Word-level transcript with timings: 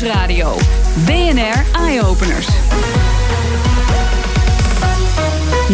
Nieuwsradio. 0.00 0.56
BNR 1.06 1.64
Eye 1.72 2.02
Openers. 2.04 2.48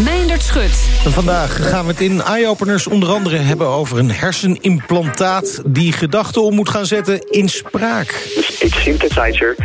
Meindert 0.05 0.43
Schut. 0.43 0.71
Vandaag 1.13 1.69
gaan 1.69 1.85
we 1.85 1.91
het 1.91 2.01
in 2.01 2.21
Eye-Openers 2.21 2.87
onder 2.87 3.09
andere 3.09 3.37
hebben 3.37 3.67
over 3.67 3.99
een 3.99 4.11
hersenimplantaat 4.11 5.63
die 5.67 5.93
gedachten 5.93 6.43
om 6.43 6.55
moet 6.55 6.69
gaan 6.69 6.87
zetten 6.87 7.31
in 7.31 7.49
spraak. 7.49 8.31
Dus 8.35 8.63
a 8.65 8.81
synthesizer 8.81 9.57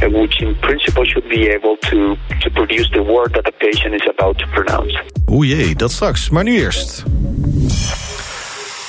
which 0.00 0.40
in 0.40 0.56
principle 0.60 1.06
should 1.06 1.28
be 1.28 1.56
able 1.56 1.76
to, 1.78 2.16
to 2.38 2.50
produce 2.50 2.90
the 2.90 3.02
word 3.02 3.32
that 3.32 3.44
the 3.44 3.52
patient 3.58 3.94
is 3.94 4.08
about 4.16 4.38
to 4.38 4.46
pronounce. 4.46 5.02
O 5.26 5.44
jee, 5.44 5.74
dat 5.74 5.92
straks. 5.92 6.30
Maar 6.30 6.44
nu 6.44 6.56
eerst. 6.56 7.04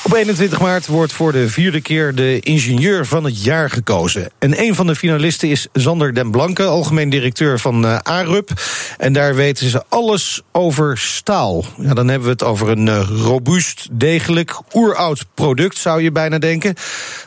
Op 0.09 0.15
21 0.15 0.59
maart 0.59 0.87
wordt 0.87 1.13
voor 1.13 1.31
de 1.31 1.49
vierde 1.49 1.81
keer 1.81 2.15
de 2.15 2.39
ingenieur 2.39 3.05
van 3.05 3.23
het 3.23 3.43
jaar 3.43 3.69
gekozen. 3.69 4.29
En 4.39 4.61
een 4.61 4.75
van 4.75 4.87
de 4.87 4.95
finalisten 4.95 5.50
is 5.50 5.67
Zander 5.73 6.13
den 6.13 6.31
Blanke, 6.31 6.63
algemeen 6.63 7.09
directeur 7.09 7.59
van 7.59 7.86
uh, 7.86 7.97
ARUP. 7.97 8.50
En 8.97 9.14
daar 9.14 9.36
weten 9.36 9.69
ze 9.69 9.83
alles 9.89 10.41
over 10.51 10.97
staal. 10.97 11.65
Ja, 11.77 11.93
dan 11.93 12.07
hebben 12.07 12.27
we 12.27 12.33
het 12.33 12.43
over 12.43 12.69
een 12.69 12.86
uh, 12.87 13.09
robuust, 13.09 13.87
degelijk, 13.91 14.61
oeroud 14.73 15.25
product, 15.33 15.77
zou 15.77 16.01
je 16.01 16.11
bijna 16.11 16.37
denken. 16.37 16.75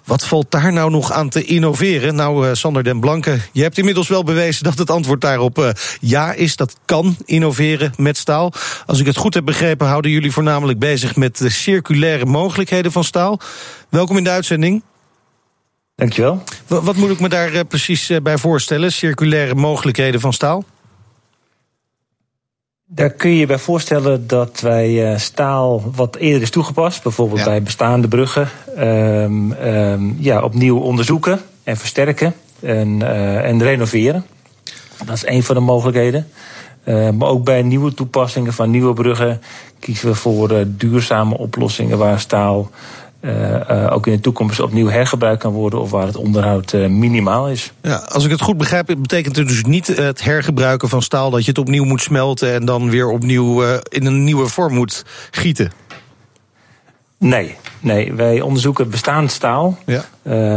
Wat 0.05 0.27
valt 0.27 0.51
daar 0.51 0.73
nou 0.73 0.91
nog 0.91 1.13
aan 1.13 1.29
te 1.29 1.45
innoveren? 1.45 2.15
Nou, 2.15 2.47
uh, 2.47 2.55
Sander 2.55 2.85
den 2.85 3.01
Blanke, 3.01 3.39
je 3.53 3.63
hebt 3.63 3.79
inmiddels 3.79 4.09
wel 4.09 4.25
bewezen 4.25 4.65
dat 4.65 4.79
het 4.79 4.91
antwoord 4.91 5.21
daarop 5.21 5.75
ja 6.01 6.33
is. 6.33 6.57
Dat 6.57 6.77
kan 6.85 7.17
innoveren 7.25 7.93
met 7.97 8.17
staal. 8.17 8.53
Als 8.87 9.01
ik 9.01 9.07
het 9.07 9.17
goed 9.17 9.35
heb 9.35 9.45
begrepen, 9.45 9.87
houden 9.87 10.11
jullie 10.11 10.33
voornamelijk 10.33 10.79
bezig 10.79 11.17
met 11.17 11.39
de 11.39 11.51
circulaire 11.51 12.27
mogelijkheden 12.27 12.71
van 12.81 13.05
staal. 13.05 13.41
Welkom 13.89 14.17
in 14.17 14.25
de 14.25 14.31
uitzending. 14.31 14.83
Dankjewel. 15.95 16.43
Wat, 16.67 16.83
wat 16.83 16.97
moet 16.97 17.11
ik 17.11 17.21
me 17.21 17.29
daar 17.29 17.53
uh, 17.53 17.61
precies 17.69 18.11
uh, 18.11 18.21
bij 18.21 18.39
voorstellen? 18.39 18.93
Circulaire 18.93 19.55
mogelijkheden 19.55 20.21
van 20.21 20.33
staal? 20.33 20.65
Daar 22.85 23.11
kun 23.11 23.31
je 23.31 23.39
je 23.39 23.47
bij 23.47 23.59
voorstellen 23.59 24.27
dat 24.27 24.61
wij 24.61 25.13
uh, 25.13 25.19
staal 25.19 25.93
wat 25.95 26.17
eerder 26.17 26.43
is 26.43 26.51
toegepast, 26.51 27.03
bijvoorbeeld 27.03 27.39
ja. 27.39 27.45
bij 27.45 27.63
bestaande 27.63 28.09
bruggen, 28.09 28.49
um, 28.79 29.53
um, 29.53 30.17
ja, 30.19 30.43
opnieuw 30.43 30.79
onderzoeken 30.79 31.41
en 31.63 31.77
versterken 31.77 32.35
en, 32.61 33.03
en 33.43 33.63
renoveren. 33.63 34.27
Dat 35.05 35.17
is 35.17 35.27
een 35.27 35.43
van 35.43 35.55
de 35.55 35.61
mogelijkheden. 35.61 36.29
Uh, 36.85 37.11
maar 37.11 37.29
ook 37.29 37.45
bij 37.45 37.63
nieuwe 37.63 37.95
toepassingen 37.95 38.53
van 38.53 38.71
nieuwe 38.71 38.93
bruggen 38.93 39.41
kiezen 39.79 40.09
we 40.09 40.15
voor 40.15 40.53
uh, 40.53 40.59
duurzame 40.67 41.39
oplossingen 41.39 41.99
waar 41.99 42.21
staal 42.21 42.71
uh, 43.21 43.93
ook 43.93 44.07
in 44.07 44.13
de 44.13 44.21
toekomst 44.21 44.61
opnieuw 44.61 44.89
hergebruikt 44.89 45.43
kan 45.43 45.53
worden 45.53 45.81
of 45.81 45.91
waar 45.91 46.07
het 46.07 46.17
onderhoud 46.17 46.73
minimaal 46.73 47.49
is. 47.49 47.73
Ja, 47.83 47.97
als 47.97 48.25
ik 48.25 48.31
het 48.31 48.41
goed 48.41 48.57
begrijp, 48.57 48.87
betekent 48.87 49.37
het 49.37 49.49
dus 49.49 49.65
niet 49.65 49.87
het 49.87 50.23
hergebruiken 50.23 50.89
van 50.89 51.03
staal 51.03 51.31
dat 51.31 51.45
je 51.45 51.51
het 51.51 51.59
opnieuw 51.59 51.85
moet 51.85 52.03
smelten 52.03 52.53
en 52.53 52.65
dan 52.65 52.91
weer 52.91 53.09
opnieuw 53.09 53.63
in 53.89 54.07
een 54.07 54.25
nieuwe 54.25 54.47
vorm 54.47 54.75
moet 54.75 55.05
gieten. 55.31 55.73
Nee, 57.23 57.57
nee, 57.81 58.13
wij 58.13 58.41
onderzoeken 58.41 58.91
bestaand 58.91 59.31
staal. 59.31 59.79
Ja. 59.87 60.05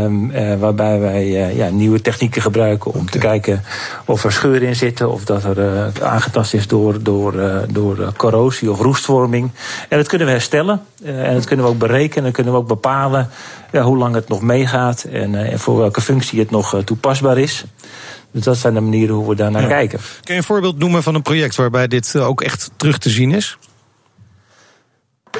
Um, 0.03 0.31
uh, 0.31 0.59
waarbij 0.59 0.99
wij 0.99 1.25
uh, 1.25 1.57
ja, 1.57 1.69
nieuwe 1.69 2.01
technieken 2.01 2.41
gebruiken 2.41 2.91
om 2.91 2.99
okay. 2.99 3.11
te 3.11 3.17
kijken 3.17 3.63
of 4.05 4.23
er 4.23 4.31
scheuren 4.31 4.67
in 4.67 4.75
zitten, 4.75 5.11
of 5.11 5.25
dat 5.25 5.43
er 5.43 5.57
uh, 5.57 5.85
aangetast 6.03 6.53
is 6.53 6.67
door, 6.67 7.03
door, 7.03 7.65
door 7.71 8.13
corrosie 8.17 8.71
of 8.71 8.79
roestvorming. 8.79 9.51
En 9.89 9.97
dat 9.97 10.07
kunnen 10.07 10.27
we 10.27 10.33
herstellen 10.33 10.81
en 11.03 11.33
dat 11.33 11.45
kunnen 11.45 11.65
we 11.65 11.71
ook 11.71 11.77
berekenen. 11.77 12.25
En 12.25 12.31
kunnen 12.31 12.53
we 12.53 12.59
ook 12.59 12.67
bepalen 12.67 13.29
hoe 13.71 13.97
lang 13.97 14.15
het 14.15 14.27
nog 14.27 14.41
meegaat 14.41 15.03
en, 15.03 15.35
en 15.35 15.59
voor 15.59 15.77
welke 15.77 16.01
functie 16.01 16.39
het 16.39 16.51
nog 16.51 16.81
toepasbaar 16.85 17.37
is. 17.37 17.65
Dus 18.31 18.43
dat 18.43 18.57
zijn 18.57 18.73
de 18.73 18.79
manieren 18.79 19.15
hoe 19.15 19.29
we 19.29 19.35
daar 19.35 19.51
naar 19.51 19.61
ja. 19.61 19.67
kijken. 19.67 19.99
Kun 20.23 20.33
je 20.33 20.39
een 20.39 20.45
voorbeeld 20.45 20.79
noemen 20.79 21.03
van 21.03 21.15
een 21.15 21.21
project 21.21 21.55
waarbij 21.55 21.87
dit 21.87 22.19
ook 22.19 22.41
echt 22.41 22.71
terug 22.75 22.97
te 22.97 23.09
zien 23.09 23.31
is? 23.31 23.57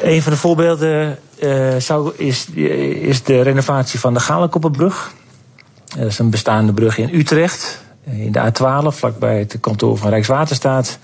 Een 0.06 0.22
van 0.22 0.32
de 0.32 0.38
voorbeelden 0.38 1.18
uh, 1.44 1.76
zou, 1.78 2.14
is, 2.16 2.50
is 2.50 3.24
de 3.24 3.42
renovatie 3.42 4.00
van 4.00 4.14
de 4.14 4.20
Galenkoppenbrug. 4.20 5.14
Dat 5.98 6.06
is 6.06 6.20
een 6.20 6.30
bestaande 6.30 6.74
brug 6.74 6.98
in 6.98 7.10
Utrecht, 7.14 7.84
in 8.04 8.32
de 8.32 8.52
A12, 8.52 8.96
vlakbij 8.96 9.40
het 9.40 9.58
kantoor 9.60 9.98
van 9.98 10.10
Rijkswaterstaat. 10.10 11.00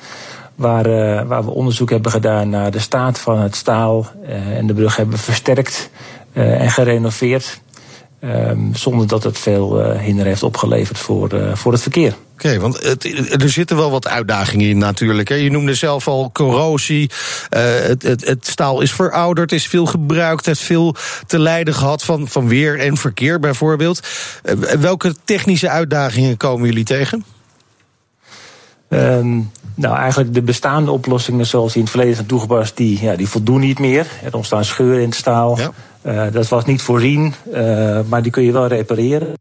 Waar, 0.56 0.88
uh, 0.88 1.28
waar 1.28 1.46
we 1.46 1.52
onderzoek 1.52 1.90
hebben 1.90 2.12
gedaan 2.12 2.50
naar 2.50 2.72
de 2.72 2.80
staat 2.80 3.20
van 3.20 3.40
het 3.40 3.56
staal. 3.56 4.08
En 4.26 4.68
de 4.68 4.74
brug 4.74 4.96
hebben 4.96 5.20
versterkt 5.20 5.90
en 6.34 6.72
gerenoveerd. 6.72 7.62
Um, 8.24 8.76
zonder 8.76 9.08
dat 9.08 9.24
het 9.24 9.38
veel 9.38 9.92
hinder 9.92 10.26
heeft 10.26 10.44
opgeleverd 10.44 10.98
voor, 10.98 11.30
voor 11.54 11.72
het 11.72 11.82
verkeer. 11.82 12.16
Oké, 12.42 12.50
okay, 12.50 12.62
want 12.62 12.84
het, 12.84 13.42
er 13.42 13.50
zitten 13.50 13.78
wel 13.78 13.92
wat 13.92 14.08
uitdagingen 14.08 14.70
in 14.70 14.78
natuurlijk. 14.78 15.30
Hè. 15.30 15.36
Je 15.36 15.52
noemde 15.52 15.74
zelf 15.74 16.08
al 16.08 16.30
corrosie. 16.32 17.10
Uh, 17.50 17.62
het, 17.64 18.02
het, 18.04 18.26
het, 18.26 18.48
staal 18.48 18.82
is 18.82 18.94
verouderd, 18.94 19.52
is 19.52 19.68
veel 19.68 19.86
gebruikt, 19.86 20.46
heeft 20.46 20.62
veel 20.62 20.96
te 21.28 21.40
lijden 21.40 21.74
gehad 21.74 22.04
van, 22.04 22.28
van 22.28 22.48
weer 22.48 22.80
en 22.80 22.98
verkeer 22.98 23.40
bijvoorbeeld. 23.40 24.08
Uh, 24.44 24.54
welke 24.60 25.16
technische 25.24 25.70
uitdagingen 25.70 26.38
komen 26.38 26.66
jullie 26.66 26.84
tegen? 26.84 27.26
Um, 28.90 29.52
nou, 29.76 29.98
eigenlijk 29.98 30.34
de 30.34 30.42
bestaande 30.42 30.92
oplossingen 30.92 31.46
zoals 31.46 31.68
die 31.68 31.78
in 31.78 31.82
het 31.82 31.92
verleden 31.92 32.16
zijn 32.16 32.28
toegepast, 32.28 32.78
die, 32.78 33.02
ja, 33.02 33.16
die 33.16 33.28
voldoen 33.28 33.60
niet 33.60 33.80
meer. 33.80 34.08
Er 34.24 34.36
ontstaan 34.36 34.66
scheuren 34.66 35.02
in 35.02 35.10
het 35.10 35.18
staal. 35.18 35.58
Ja. 35.58 35.72
Uh, 36.02 36.34
dat 36.34 36.48
was 36.48 36.66
niet 36.66 36.82
voorzien, 36.82 37.34
maar 38.08 38.22
die 38.22 38.32
kun 38.32 38.44
je 38.44 38.52
wel 38.52 38.68
repareren. 38.68 39.34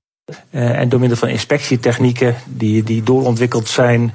Uh, 0.50 0.78
en 0.78 0.88
door 0.88 1.00
middel 1.00 1.18
van 1.18 1.28
inspectietechnieken 1.28 2.36
die, 2.46 2.82
die 2.82 3.02
doorontwikkeld 3.02 3.68
zijn, 3.68 4.14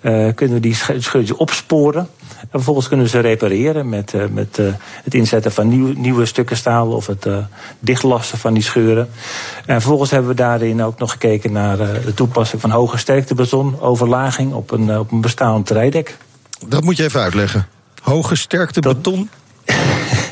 uh, 0.00 0.34
kunnen 0.34 0.54
we 0.56 0.60
die 0.60 0.74
scheurtjes 0.74 1.32
opsporen. 1.32 2.08
En 2.40 2.48
vervolgens 2.50 2.88
kunnen 2.88 3.06
we 3.06 3.12
ze 3.12 3.20
repareren 3.20 3.88
met, 3.88 4.12
uh, 4.12 4.24
met 4.30 4.56
het 5.04 5.14
inzetten 5.14 5.52
van 5.52 5.68
nieuw, 5.68 5.92
nieuwe 5.96 6.26
stukken 6.26 6.56
staal 6.56 6.88
of 6.88 7.06
het 7.06 7.26
dichtlassen 7.78 8.38
van 8.38 8.54
die 8.54 8.62
scheuren. 8.62 9.08
En 9.66 9.80
vervolgens 9.80 10.10
hebben 10.10 10.30
we 10.30 10.36
daarin 10.36 10.82
ook 10.82 10.98
nog 10.98 11.10
gekeken 11.10 11.52
naar 11.52 11.76
de 11.76 12.14
toepassing 12.14 12.60
van 12.60 12.70
hoge 12.70 12.98
sterktebeton, 12.98 13.80
overlaging 13.80 14.52
op 14.52 14.70
een, 14.70 14.98
op 14.98 15.12
een 15.12 15.20
bestaand 15.20 15.70
rijdek. 15.70 16.16
Dat 16.66 16.84
moet 16.84 16.96
je 16.96 17.04
even 17.04 17.20
uitleggen. 17.20 17.66
Hoge 18.02 18.36
sterktebeton? 18.36 19.30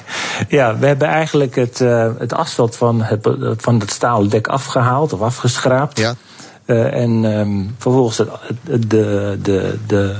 Ja, 0.48 0.78
we 0.78 0.86
hebben 0.86 1.08
eigenlijk 1.08 1.54
het, 1.54 1.80
uh, 1.80 2.10
het 2.18 2.32
asfalt 2.32 2.76
van 2.76 3.02
het, 3.02 3.28
van 3.56 3.80
het 3.80 3.90
staaldek 3.90 4.46
afgehaald 4.46 5.12
of 5.12 5.20
afgeschraapt. 5.20 5.98
Ja. 5.98 6.14
Uh, 6.66 6.94
en 6.94 7.24
um, 7.24 7.74
vervolgens 7.78 8.18
het, 8.18 8.90
de, 8.90 9.38
de, 9.42 9.78
de, 9.86 10.16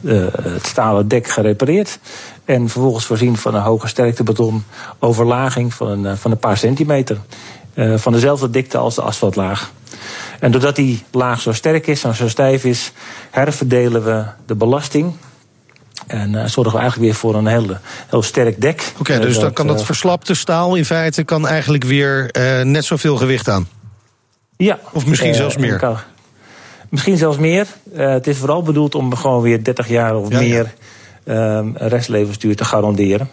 uh, 0.00 0.26
het 0.42 0.66
stalen 0.66 1.08
dek 1.08 1.26
gerepareerd. 1.26 1.98
En 2.44 2.68
vervolgens 2.68 3.06
voorzien 3.06 3.36
van 3.36 3.54
een 3.54 3.62
hoge 3.62 3.88
sterktebeton 3.88 4.64
overlaging 4.98 5.74
van 5.74 6.16
van 6.16 6.30
een 6.30 6.38
paar 6.38 6.56
centimeter. 6.56 7.18
van 7.96 8.12
dezelfde 8.12 8.50
dikte 8.50 8.78
als 8.78 8.94
de 8.94 9.02
asfaltlaag. 9.02 9.72
En 10.40 10.50
doordat 10.50 10.76
die 10.76 11.04
laag 11.10 11.40
zo 11.40 11.52
sterk 11.52 11.86
is 11.86 12.04
en 12.04 12.14
zo 12.14 12.28
stijf 12.28 12.64
is, 12.64 12.92
herverdelen 13.30 14.04
we 14.04 14.24
de 14.46 14.54
belasting 14.54 15.14
en 16.06 16.32
uh, 16.32 16.44
zorgen 16.44 16.72
we 16.72 16.78
eigenlijk 16.78 17.10
weer 17.10 17.14
voor 17.14 17.34
een 17.34 17.46
heel, 17.46 17.66
heel 18.08 18.22
sterk 18.22 18.60
dek. 18.60 18.90
Oké, 18.90 19.00
okay, 19.00 19.18
dus 19.26 19.34
dat, 19.34 19.42
dan 19.42 19.52
kan 19.52 19.66
dat 19.66 19.84
verslapte 19.84 20.34
staal 20.34 20.74
in 20.74 20.84
feite 20.84 21.24
kan 21.24 21.46
eigenlijk 21.46 21.84
weer 21.84 22.30
uh, 22.32 22.62
net 22.62 22.84
zoveel 22.84 23.16
gewicht 23.16 23.48
aan? 23.48 23.68
Ja. 24.56 24.78
Of 24.92 25.06
misschien 25.06 25.34
zelfs 25.34 25.56
meer? 25.56 25.78
Kan, 25.78 25.96
misschien 26.88 27.16
zelfs 27.16 27.38
meer. 27.38 27.66
het 27.92 28.26
is 28.26 28.36
vooral 28.36 28.62
bedoeld 28.62 28.94
om 28.94 29.14
gewoon 29.14 29.42
weer 29.42 29.64
30 29.64 29.88
jaar 29.88 30.16
of 30.16 30.28
ja, 30.30 30.38
meer 30.38 30.74
ja. 31.24 31.58
um, 31.58 31.76
restlevensduur 31.76 32.56
te 32.56 32.64
garanderen. 32.64 33.30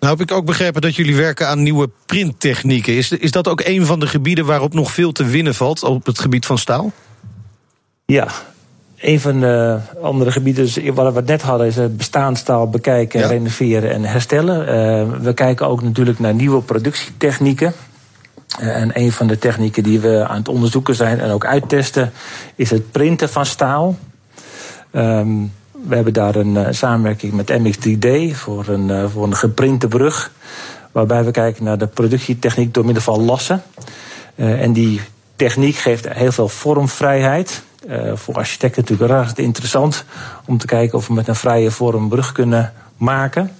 Nou 0.00 0.18
heb 0.18 0.30
ik 0.30 0.36
ook 0.36 0.44
begrepen 0.44 0.80
dat 0.80 0.96
jullie 0.96 1.16
werken 1.16 1.48
aan 1.48 1.62
nieuwe 1.62 1.90
printtechnieken. 2.06 2.96
Is, 2.96 3.12
is 3.12 3.30
dat 3.30 3.48
ook 3.48 3.60
een 3.64 3.86
van 3.86 4.00
de 4.00 4.06
gebieden 4.06 4.44
waarop 4.44 4.74
nog 4.74 4.92
veel 4.92 5.12
te 5.12 5.24
winnen 5.24 5.54
valt 5.54 5.82
op 5.82 6.06
het 6.06 6.18
gebied 6.18 6.46
van 6.46 6.58
staal? 6.58 6.92
Ja, 8.06 8.28
een 9.00 9.20
van 9.20 9.40
de 9.40 9.78
andere 10.02 10.32
gebieden, 10.32 10.94
wat 10.94 11.14
we 11.14 11.22
net 11.26 11.42
hadden, 11.42 11.66
is 11.66 11.76
het 11.76 11.96
bestaanstaal 11.96 12.70
bekijken, 12.70 13.20
ja. 13.20 13.26
renoveren 13.26 13.90
en 13.90 14.04
herstellen. 14.04 14.60
Uh, 14.60 15.20
we 15.20 15.34
kijken 15.34 15.66
ook 15.66 15.82
natuurlijk 15.82 16.18
naar 16.18 16.34
nieuwe 16.34 16.62
productietechnieken. 16.62 17.72
Uh, 18.60 18.76
en 18.76 18.90
een 18.94 19.12
van 19.12 19.26
de 19.26 19.38
technieken 19.38 19.82
die 19.82 20.00
we 20.00 20.26
aan 20.26 20.36
het 20.36 20.48
onderzoeken 20.48 20.94
zijn 20.94 21.20
en 21.20 21.30
ook 21.30 21.46
uittesten, 21.46 22.12
is 22.54 22.70
het 22.70 22.90
printen 22.90 23.28
van 23.28 23.46
staal. 23.46 23.96
Um, 24.92 25.52
we 25.86 25.94
hebben 25.94 26.12
daar 26.12 26.36
een 26.36 26.54
uh, 26.54 26.66
samenwerking 26.70 27.32
met 27.32 27.52
MX3D 27.52 28.36
voor 28.36 28.68
een, 28.68 29.10
voor 29.10 29.24
een 29.24 29.36
geprinte 29.36 29.88
brug. 29.88 30.32
Waarbij 30.92 31.24
we 31.24 31.30
kijken 31.30 31.64
naar 31.64 31.78
de 31.78 31.86
productietechniek 31.86 32.74
door 32.74 32.84
middel 32.84 33.02
van 33.02 33.24
lassen. 33.24 33.62
en 34.34 34.72
die 34.72 35.00
techniek 35.36 35.76
geeft 35.76 36.08
heel 36.08 36.32
veel 36.32 36.48
vormvrijheid. 36.48 37.62
Uh, 37.86 38.12
voor 38.14 38.34
architecten 38.34 38.82
natuurlijk 38.82 39.10
erg 39.10 39.34
interessant 39.34 40.04
om 40.46 40.58
te 40.58 40.66
kijken 40.66 40.98
of 40.98 41.06
we 41.06 41.14
met 41.14 41.28
een 41.28 41.34
vrije 41.34 41.70
vorm 41.70 42.08
brug 42.08 42.32
kunnen 42.32 42.72
maken. 42.96 43.50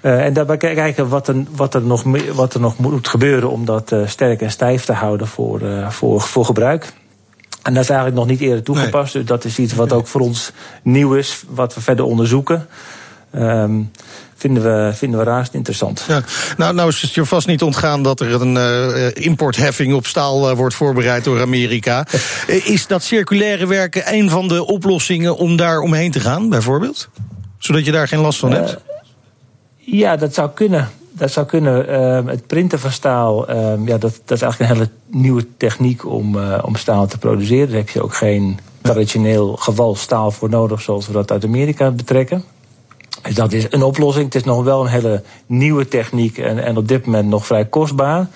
Uh, 0.00 0.24
en 0.24 0.32
daarbij 0.32 0.56
kijken 0.56 1.08
wat 1.08 1.28
er, 1.28 1.44
wat, 1.50 1.74
er 1.74 1.82
nog, 1.82 2.04
wat 2.32 2.54
er 2.54 2.60
nog 2.60 2.78
moet 2.78 3.08
gebeuren 3.08 3.50
om 3.50 3.64
dat 3.64 3.92
uh, 3.92 4.06
sterk 4.06 4.40
en 4.40 4.50
stijf 4.50 4.84
te 4.84 4.92
houden 4.92 5.26
voor, 5.26 5.60
voor, 5.88 6.20
voor 6.20 6.44
gebruik. 6.44 6.92
En 7.62 7.74
dat 7.74 7.82
is 7.82 7.88
eigenlijk 7.88 8.18
nog 8.18 8.28
niet 8.28 8.40
eerder 8.40 8.62
toegepast. 8.62 9.14
Nee. 9.14 9.22
Dus 9.22 9.32
dat 9.32 9.44
is 9.44 9.58
iets 9.58 9.74
wat 9.74 9.92
ook 9.92 10.06
voor 10.06 10.20
ons 10.20 10.52
nieuw 10.82 11.14
is, 11.14 11.44
wat 11.48 11.74
we 11.74 11.80
verder 11.80 12.04
onderzoeken. 12.04 12.66
Um, 13.34 13.90
vinden 14.36 14.62
we, 14.62 14.90
vinden 14.94 15.18
we 15.18 15.24
raast 15.24 15.54
interessant. 15.54 16.04
Ja. 16.08 16.22
Nou, 16.56 16.74
nou 16.74 16.88
is 16.88 17.00
het 17.00 17.14
je 17.14 17.24
vast 17.24 17.46
niet 17.46 17.62
ontgaan 17.62 18.02
dat 18.02 18.20
er 18.20 18.40
een 18.40 18.54
uh, 18.54 19.24
importheffing 19.24 19.94
op 19.94 20.06
staal 20.06 20.50
uh, 20.50 20.56
wordt 20.56 20.74
voorbereid 20.74 21.24
door 21.24 21.40
Amerika. 21.40 22.06
is 22.46 22.86
dat 22.86 23.02
circulaire 23.02 23.66
werken 23.66 24.14
een 24.14 24.30
van 24.30 24.48
de 24.48 24.66
oplossingen 24.66 25.36
om 25.36 25.56
daar 25.56 25.80
omheen 25.80 26.10
te 26.10 26.20
gaan, 26.20 26.48
bijvoorbeeld? 26.48 27.08
Zodat 27.58 27.84
je 27.84 27.92
daar 27.92 28.08
geen 28.08 28.20
last 28.20 28.38
van 28.38 28.52
hebt? 28.52 28.78
Ja, 29.76 30.16
dat 30.16 30.34
zou 30.34 30.50
kunnen. 30.54 30.88
Dat 31.12 31.30
zou 31.30 31.46
kunnen. 31.46 31.90
Uh, 31.90 32.30
het 32.32 32.46
printen 32.46 32.78
van 32.78 32.92
staal, 32.92 33.50
uh, 33.50 33.72
ja, 33.86 33.98
dat, 33.98 34.20
dat 34.24 34.36
is 34.36 34.42
eigenlijk 34.42 34.58
een 34.58 34.76
hele 34.76 34.90
nieuwe 35.06 35.46
techniek 35.56 36.06
om, 36.06 36.36
uh, 36.36 36.58
om 36.62 36.76
staal 36.76 37.06
te 37.06 37.18
produceren. 37.18 37.68
Daar 37.68 37.76
heb 37.76 37.88
je 37.88 38.02
ook 38.02 38.14
geen 38.14 38.58
traditioneel 38.80 39.56
geval 39.56 39.96
staal 39.96 40.30
voor 40.30 40.48
nodig, 40.48 40.80
zoals 40.80 41.06
we 41.06 41.12
dat 41.12 41.30
uit 41.30 41.44
Amerika 41.44 41.90
betrekken. 41.90 42.44
Dus 43.22 43.34
dat 43.34 43.52
is 43.52 43.66
een 43.70 43.82
oplossing. 43.82 44.24
Het 44.24 44.34
is 44.34 44.44
nog 44.44 44.64
wel 44.64 44.80
een 44.80 44.86
hele 44.86 45.22
nieuwe 45.46 45.88
techniek 45.88 46.38
en, 46.38 46.64
en 46.64 46.76
op 46.76 46.88
dit 46.88 47.06
moment 47.06 47.28
nog 47.28 47.46
vrij 47.46 47.64
kostbaar. 47.64 48.26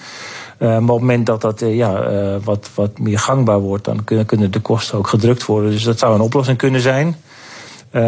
Uh, 0.58 0.68
maar 0.68 0.76
op 0.76 0.88
het 0.88 1.00
moment 1.00 1.26
dat 1.26 1.40
dat 1.40 1.62
uh, 1.62 1.76
ja, 1.76 2.10
uh, 2.10 2.36
wat, 2.44 2.70
wat 2.74 2.98
meer 2.98 3.18
gangbaar 3.18 3.58
wordt, 3.58 3.84
dan 3.84 4.04
kunnen, 4.04 4.26
kunnen 4.26 4.50
de 4.50 4.60
kosten 4.60 4.98
ook 4.98 5.08
gedrukt 5.08 5.46
worden. 5.46 5.70
Dus 5.70 5.82
dat 5.82 5.98
zou 5.98 6.14
een 6.14 6.20
oplossing 6.20 6.58
kunnen 6.58 6.80
zijn. 6.80 7.16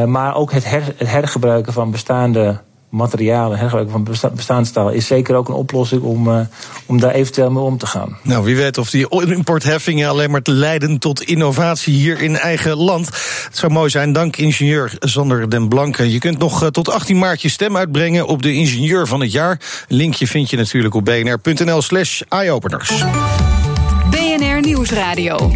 maar 0.07 0.35
ook 0.35 0.53
het, 0.53 0.65
her, 0.65 0.83
het 0.97 1.11
hergebruiken 1.11 1.73
van 1.73 1.91
bestaande 1.91 2.61
materialen, 2.89 3.59
hergebruik 3.59 3.91
van 3.91 4.09
bestaansstaal, 4.35 4.91
is 4.91 5.07
zeker 5.07 5.35
ook 5.35 5.49
een 5.49 5.55
oplossing 5.55 6.03
om, 6.03 6.29
uh, 6.29 6.41
om 6.87 7.01
daar 7.01 7.13
eventueel 7.13 7.51
mee 7.51 7.63
om 7.63 7.79
te 7.79 7.87
gaan. 7.87 8.17
Nou, 8.23 8.45
wie 8.45 8.57
weet 8.57 8.79
of 8.79 8.91
die 8.91 9.09
importheffingen 9.27 10.09
alleen 10.09 10.31
maar 10.31 10.43
te 10.43 10.51
leiden 10.51 10.99
tot 10.99 11.23
innovatie 11.23 11.95
hier 11.95 12.23
in 12.23 12.37
eigen 12.37 12.77
land. 12.77 13.07
Het 13.07 13.57
zou 13.59 13.73
mooi 13.73 13.91
zijn. 13.91 14.13
Dank 14.13 14.37
ingenieur 14.37 14.97
Sander 14.99 15.51
den 15.51 15.69
Blanke. 15.69 16.13
Je 16.13 16.19
kunt 16.19 16.39
nog 16.39 16.63
uh, 16.63 16.69
tot 16.69 16.91
18 16.91 17.19
maart 17.19 17.43
je 17.43 17.49
stem 17.49 17.77
uitbrengen 17.77 18.27
op 18.27 18.43
de 18.43 18.53
ingenieur 18.53 19.07
van 19.07 19.21
het 19.21 19.33
jaar. 19.33 19.61
Linkje 19.89 20.27
vind 20.27 20.51
je 20.51 20.57
natuurlijk 20.57 20.95
op 20.95 21.05
bnr.nl 21.05 21.83
slash 21.83 22.23
eyeopeners. 22.29 22.93
BNR 24.11 24.61
Nieuwsradio. 24.61 25.51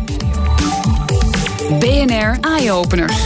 BNR 1.78 2.38
Eyeopeners. 2.40 3.18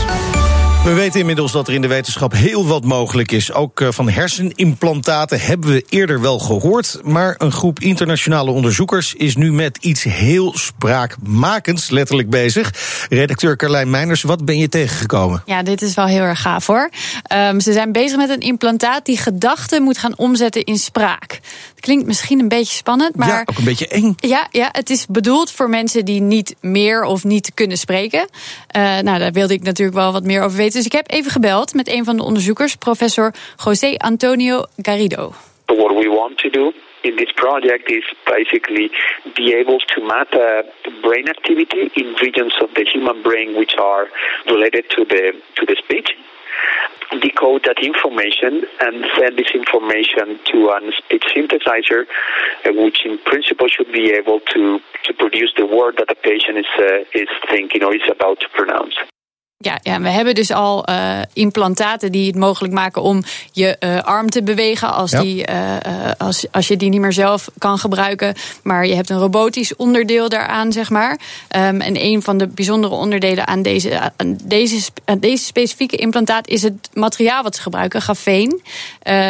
We 0.85 0.93
weten 0.93 1.19
inmiddels 1.19 1.51
dat 1.51 1.67
er 1.67 1.73
in 1.73 1.81
de 1.81 1.87
wetenschap 1.87 2.33
heel 2.33 2.67
wat 2.67 2.83
mogelijk 2.83 3.31
is. 3.31 3.53
Ook 3.53 3.81
eh, 3.81 3.87
van 3.91 4.09
hersenimplantaten 4.09 5.39
hebben 5.39 5.69
we 5.69 5.85
eerder 5.89 6.21
wel 6.21 6.39
gehoord. 6.39 6.99
Maar 7.03 7.35
een 7.37 7.51
groep 7.51 7.79
internationale 7.79 8.51
onderzoekers 8.51 9.13
is 9.13 9.35
nu 9.35 9.51
met 9.51 9.77
iets 9.81 10.03
heel 10.03 10.53
spraakmakends 10.57 11.89
letterlijk 11.89 12.29
bezig. 12.29 12.73
Redacteur 13.09 13.55
Carlijn 13.55 13.89
Meiners, 13.89 14.21
wat 14.21 14.45
ben 14.45 14.57
je 14.57 14.69
tegengekomen? 14.69 15.43
Ja, 15.45 15.63
dit 15.63 15.81
is 15.81 15.93
wel 15.93 16.05
heel 16.05 16.21
erg 16.21 16.41
gaaf 16.41 16.67
hoor. 16.67 16.89
Um, 17.33 17.59
ze 17.59 17.73
zijn 17.73 17.91
bezig 17.91 18.17
met 18.17 18.29
een 18.29 18.39
implantaat 18.39 19.05
die 19.05 19.17
gedachten 19.17 19.83
moet 19.83 19.97
gaan 19.97 20.17
omzetten 20.17 20.63
in 20.63 20.77
spraak. 20.77 21.39
Het 21.75 21.79
klinkt 21.79 22.05
misschien 22.05 22.39
een 22.39 22.47
beetje 22.47 22.75
spannend, 22.75 23.15
maar. 23.15 23.27
Ja, 23.27 23.41
ook 23.45 23.57
een 23.57 23.63
beetje 23.63 23.87
eng. 23.87 24.15
Ja, 24.17 24.47
ja 24.51 24.69
het 24.71 24.89
is 24.89 25.05
bedoeld 25.09 25.51
voor 25.51 25.69
mensen 25.69 26.05
die 26.05 26.21
niet 26.21 26.55
meer 26.61 27.03
of 27.03 27.23
niet 27.23 27.51
kunnen 27.53 27.77
spreken. 27.77 28.19
Uh, 28.19 28.81
nou, 28.81 29.19
daar 29.19 29.31
wilde 29.31 29.53
ik 29.53 29.63
natuurlijk 29.63 29.97
wel 29.97 30.11
wat 30.11 30.23
meer 30.23 30.43
over 30.43 30.57
weten. 30.57 30.73
Dus 30.75 30.85
ik 30.85 30.91
heb 30.91 31.11
even 31.11 31.31
gebeld 31.31 31.73
met 31.73 31.87
een 31.87 32.03
van 32.03 32.17
de 32.17 32.23
onderzoekers, 32.23 32.75
professor 32.75 33.33
José 33.63 33.95
Antonio 33.97 34.63
Garrido. 34.77 35.31
What 35.65 35.93
we 36.01 36.07
want 36.09 36.37
to 36.37 36.49
do 36.49 36.73
in 37.01 37.15
this 37.15 37.31
project 37.31 37.89
is 37.89 38.13
basically 38.23 38.91
be 39.33 39.55
able 39.61 39.79
to 39.93 40.01
map 40.01 40.33
uh, 40.33 40.41
brain 41.01 41.27
activity 41.27 41.89
in 41.93 42.07
regions 42.15 42.61
of 42.61 42.69
the 42.73 42.85
human 42.93 43.21
brain 43.21 43.55
which 43.57 43.75
are 43.77 44.05
related 44.45 44.83
to 44.89 45.05
the 45.05 45.23
to 45.57 45.65
the 45.65 45.75
speech. 45.83 46.09
Decode 47.21 47.63
that 47.63 47.79
information 47.91 48.51
and 48.79 48.95
send 49.17 49.37
this 49.37 49.51
information 49.61 50.25
to 50.51 50.57
a 50.75 50.79
speech 50.97 51.25
synthesizer, 51.33 52.01
uh, 52.03 52.83
which 52.83 52.99
in 53.05 53.17
principle 53.31 53.67
should 53.75 53.91
be 53.91 54.05
able 54.19 54.39
to 54.53 54.79
to 55.05 55.13
produce 55.13 55.51
the 55.55 55.65
word 55.77 55.93
that 55.99 56.07
the 56.13 56.19
patient 56.29 56.57
is 56.63 56.71
uh, 56.79 57.21
is 57.21 57.29
thinking 57.51 57.81
or 57.83 57.95
is 57.95 58.07
about 58.17 58.37
to 58.39 58.49
pronounce. 58.59 58.95
Ja, 59.57 59.79
ja, 59.81 60.01
we 60.01 60.09
hebben 60.09 60.35
dus 60.35 60.51
al 60.51 60.89
uh, 60.89 61.19
implantaten 61.33 62.11
die 62.11 62.27
het 62.27 62.35
mogelijk 62.35 62.73
maken 62.73 63.01
om 63.01 63.23
je 63.51 63.77
uh, 63.79 64.01
arm 64.01 64.29
te 64.29 64.43
bewegen 64.43 64.93
als, 64.93 65.11
ja. 65.11 65.21
die, 65.21 65.47
uh, 65.49 65.75
als, 66.17 66.45
als 66.51 66.67
je 66.67 66.77
die 66.77 66.89
niet 66.89 66.99
meer 66.99 67.13
zelf 67.13 67.49
kan 67.57 67.77
gebruiken. 67.77 68.35
Maar 68.63 68.87
je 68.87 68.95
hebt 68.95 69.09
een 69.09 69.19
robotisch 69.19 69.75
onderdeel 69.75 70.29
daaraan, 70.29 70.71
zeg 70.71 70.89
maar. 70.89 71.11
Um, 71.11 71.81
en 71.81 72.03
een 72.03 72.21
van 72.21 72.37
de 72.37 72.47
bijzondere 72.47 72.93
onderdelen 72.93 73.47
aan 73.47 73.61
deze, 73.61 73.99
aan 74.17 74.37
deze, 74.43 74.89
aan 75.05 75.19
deze 75.19 75.43
specifieke 75.43 75.95
implantaat 75.95 76.47
is 76.47 76.61
het 76.61 76.89
materiaal 76.93 77.43
wat 77.43 77.55
ze 77.55 77.61
gebruiken, 77.61 78.01
grafeen. 78.01 78.61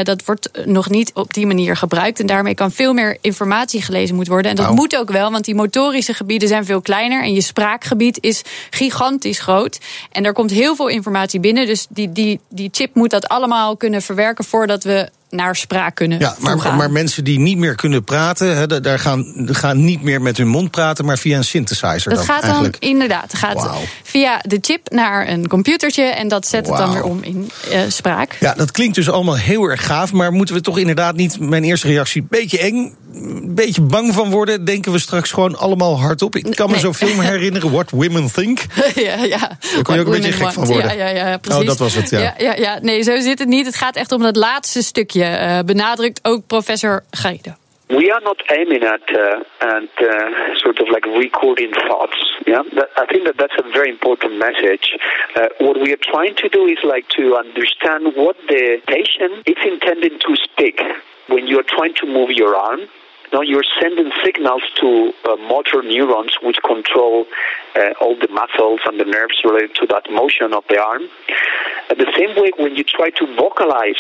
dat 0.04 0.26
wordt 0.26 0.50
nog 0.66 0.90
niet 0.90 1.14
op 1.14 1.34
die 1.34 1.48
manier 1.48 1.78
gebruikt. 1.78 2.20
En 2.20 2.26
daarmee 2.26 2.54
kan 2.54 2.72
veel 2.72 2.94
meer 2.94 3.18
informatie 3.22 3.82
gelezen 3.82 4.16
moeten 4.16 4.34
worden. 4.34 4.52
En 4.52 4.58
dat 4.58 4.76
moet 4.76 4.98
ook 4.98 5.12
wel, 5.12 5.32
want 5.32 5.46
die 5.46 5.56
motorische 5.56 6.14
gebieden 6.14 6.48
zijn 6.48 6.66
veel 6.66 6.82
kleiner. 6.82 7.24
En 7.24 7.34
je 7.34 7.42
spraakgebied 7.42 8.18
is 8.22 8.42
gigantisch 8.70 9.40
groot. 9.40 9.80
En 10.16 10.26
er 10.26 10.34
komt 10.34 10.52
heel 10.52 10.76
veel 10.76 10.88
informatie 10.88 11.40
binnen. 11.40 11.66
Dus 11.66 11.88
die, 11.90 12.12
die, 12.12 12.40
die 12.50 12.70
chip 12.72 12.96
moet 12.96 13.10
dat 13.10 13.28
allemaal 13.28 13.78
kunnen 13.78 14.02
verwerken 14.02 14.46
voordat 14.46 14.84
we 14.84 15.10
naar 15.36 15.56
spraak 15.56 15.96
kunnen. 15.96 16.20
Ja, 16.20 16.36
maar, 16.40 16.92
mensen 16.92 17.24
die 17.24 17.40
niet 17.40 17.58
meer 17.58 17.76
kunnen 17.76 18.04
praten, 18.04 18.84
daar 18.84 19.00
gaan, 19.00 19.34
gaan 19.46 19.84
niet 19.84 20.02
meer 20.02 20.22
met 20.22 20.38
hun 20.38 20.48
mond 20.48 20.72
praten, 20.72 21.06
maar 21.06 21.18
via 21.18 21.38
een 21.38 21.44
synthesizer. 21.44 22.10
Dat 22.10 22.18
dan, 22.18 22.26
gaat 22.26 22.42
dan 22.42 22.50
eigenlijk. 22.50 22.78
inderdaad 22.84 23.32
het 23.32 23.38
gaat 23.38 23.70
via 24.04 24.42
de 24.48 24.58
chip 24.62 24.92
naar 24.92 25.28
een 25.30 25.48
computertje 25.48 26.04
en 26.04 26.28
dat 26.28 26.48
zet 26.48 26.68
het 26.68 26.78
dan 26.78 26.94
weer 26.94 27.04
om 27.04 27.24
in 27.24 27.52
uh, 27.72 27.80
spraak. 27.88 28.38
Ja, 28.40 28.54
dat 28.54 28.72
klinkt 28.72 28.96
dus 28.96 29.10
allemaal 29.10 29.38
heel 29.38 29.64
erg 29.64 29.86
gaaf, 29.86 30.14
maar 30.14 30.32
moeten 30.32 30.56
we 30.56 30.62
toch 30.62 30.78
inderdaad 30.78 31.16
niet, 31.16 31.40
mijn 31.40 31.64
eerste 31.64 31.88
reactie, 31.88 32.22
een 32.22 32.28
beetje 32.30 32.60
eng, 32.60 32.96
een 33.14 33.56
beetje 33.56 33.82
bang 33.82 34.14
van 34.14 34.30
worden? 34.30 34.66
Denken 34.66 34.92
we 34.92 35.00
straks 35.00 35.32
gewoon 35.32 35.58
allemaal 35.58 36.00
hardop? 36.00 36.36
Ik 36.36 36.56
kan 36.56 36.66
me 36.68 36.72
Nee. 36.72 36.82
zo'n 36.82 36.96
film 36.96 37.20
herinneren, 37.32 37.72
What 37.72 37.90
Women 37.90 38.32
Think. 38.32 38.60
ja, 38.96 39.24
ja. 39.24 39.38
Daar 39.38 39.82
kon 39.84 39.96
je 39.96 40.02
ook 40.02 40.08
een 40.08 40.14
beetje 40.14 40.32
gek 40.32 40.52
van 40.52 40.66
worden. 40.66 40.98
Ja, 40.98 41.10
ja, 41.10 41.28
ja, 41.28 41.38
precies. 41.38 41.62
Oh, 41.62 41.68
dat 41.68 41.78
was 41.78 41.94
het, 41.94 42.10
ja. 42.10 42.20
ja, 42.20 42.34
ja, 42.38 42.56
ja. 42.56 42.80
Nee, 42.82 43.04
zo 43.04 43.20
zit 43.20 43.40
het 43.40 43.48
niet. 43.48 43.66
Het 43.66 43.76
gaat 43.76 43.96
echt 43.96 44.12
om 44.12 44.22
dat 44.22 44.36
laatste 44.36 44.82
stukje. 44.82 45.25
Uh, 45.26 45.60
benadrukt 45.66 46.20
ook 46.24 46.48
professor 46.48 47.04
Garrido. 47.22 47.54
We 47.88 48.12
are 48.12 48.22
not 48.22 48.42
aiming 48.52 48.84
at 48.84 49.06
uh, 49.14 49.44
at 49.60 49.94
uh, 50.02 50.56
sort 50.56 50.80
of 50.80 50.88
like 50.90 51.06
recording 51.06 51.72
thoughts. 51.88 52.18
Yeah, 52.48 52.64
that, 52.74 52.90
I 52.98 53.06
think 53.06 53.26
that 53.26 53.38
that's 53.38 53.58
a 53.60 53.72
very 53.72 53.90
important 53.90 54.40
message. 54.40 54.98
Uh, 55.36 55.48
what 55.60 55.80
we 55.80 55.94
are 55.94 56.04
trying 56.12 56.36
to 56.36 56.50
do 56.50 56.66
is 56.66 56.80
like 56.84 57.08
to 57.10 57.36
understand 57.36 58.16
what 58.16 58.38
the 58.48 58.82
patient 58.88 59.34
is 59.46 59.58
intending 59.64 60.18
to 60.20 60.36
speak 60.36 60.82
when 61.28 61.46
you're 61.46 61.70
trying 61.78 61.94
to 62.02 62.08
move 62.08 62.32
your 62.32 62.56
arm. 62.56 62.82
Now 63.36 63.42
you're 63.42 63.68
sending 63.82 64.14
signals 64.24 64.64
to 64.80 65.12
uh, 65.26 65.36
motor 65.36 65.84
neurons 65.84 66.38
which 66.42 66.56
control 66.66 67.26
uh, 67.76 67.92
all 68.00 68.16
the 68.18 68.30
muscles 68.30 68.80
and 68.86 68.98
the 68.98 69.04
nerves 69.04 69.42
related 69.44 69.76
to 69.76 69.88
that 69.88 70.10
motion 70.10 70.54
of 70.54 70.64
the 70.70 70.80
arm. 70.80 71.10
At 71.90 71.98
the 71.98 72.10
same 72.18 72.34
way, 72.42 72.52
when 72.58 72.78
you 72.78 72.86
try 72.86 73.10
to 73.10 73.36
vocalize, 73.36 74.00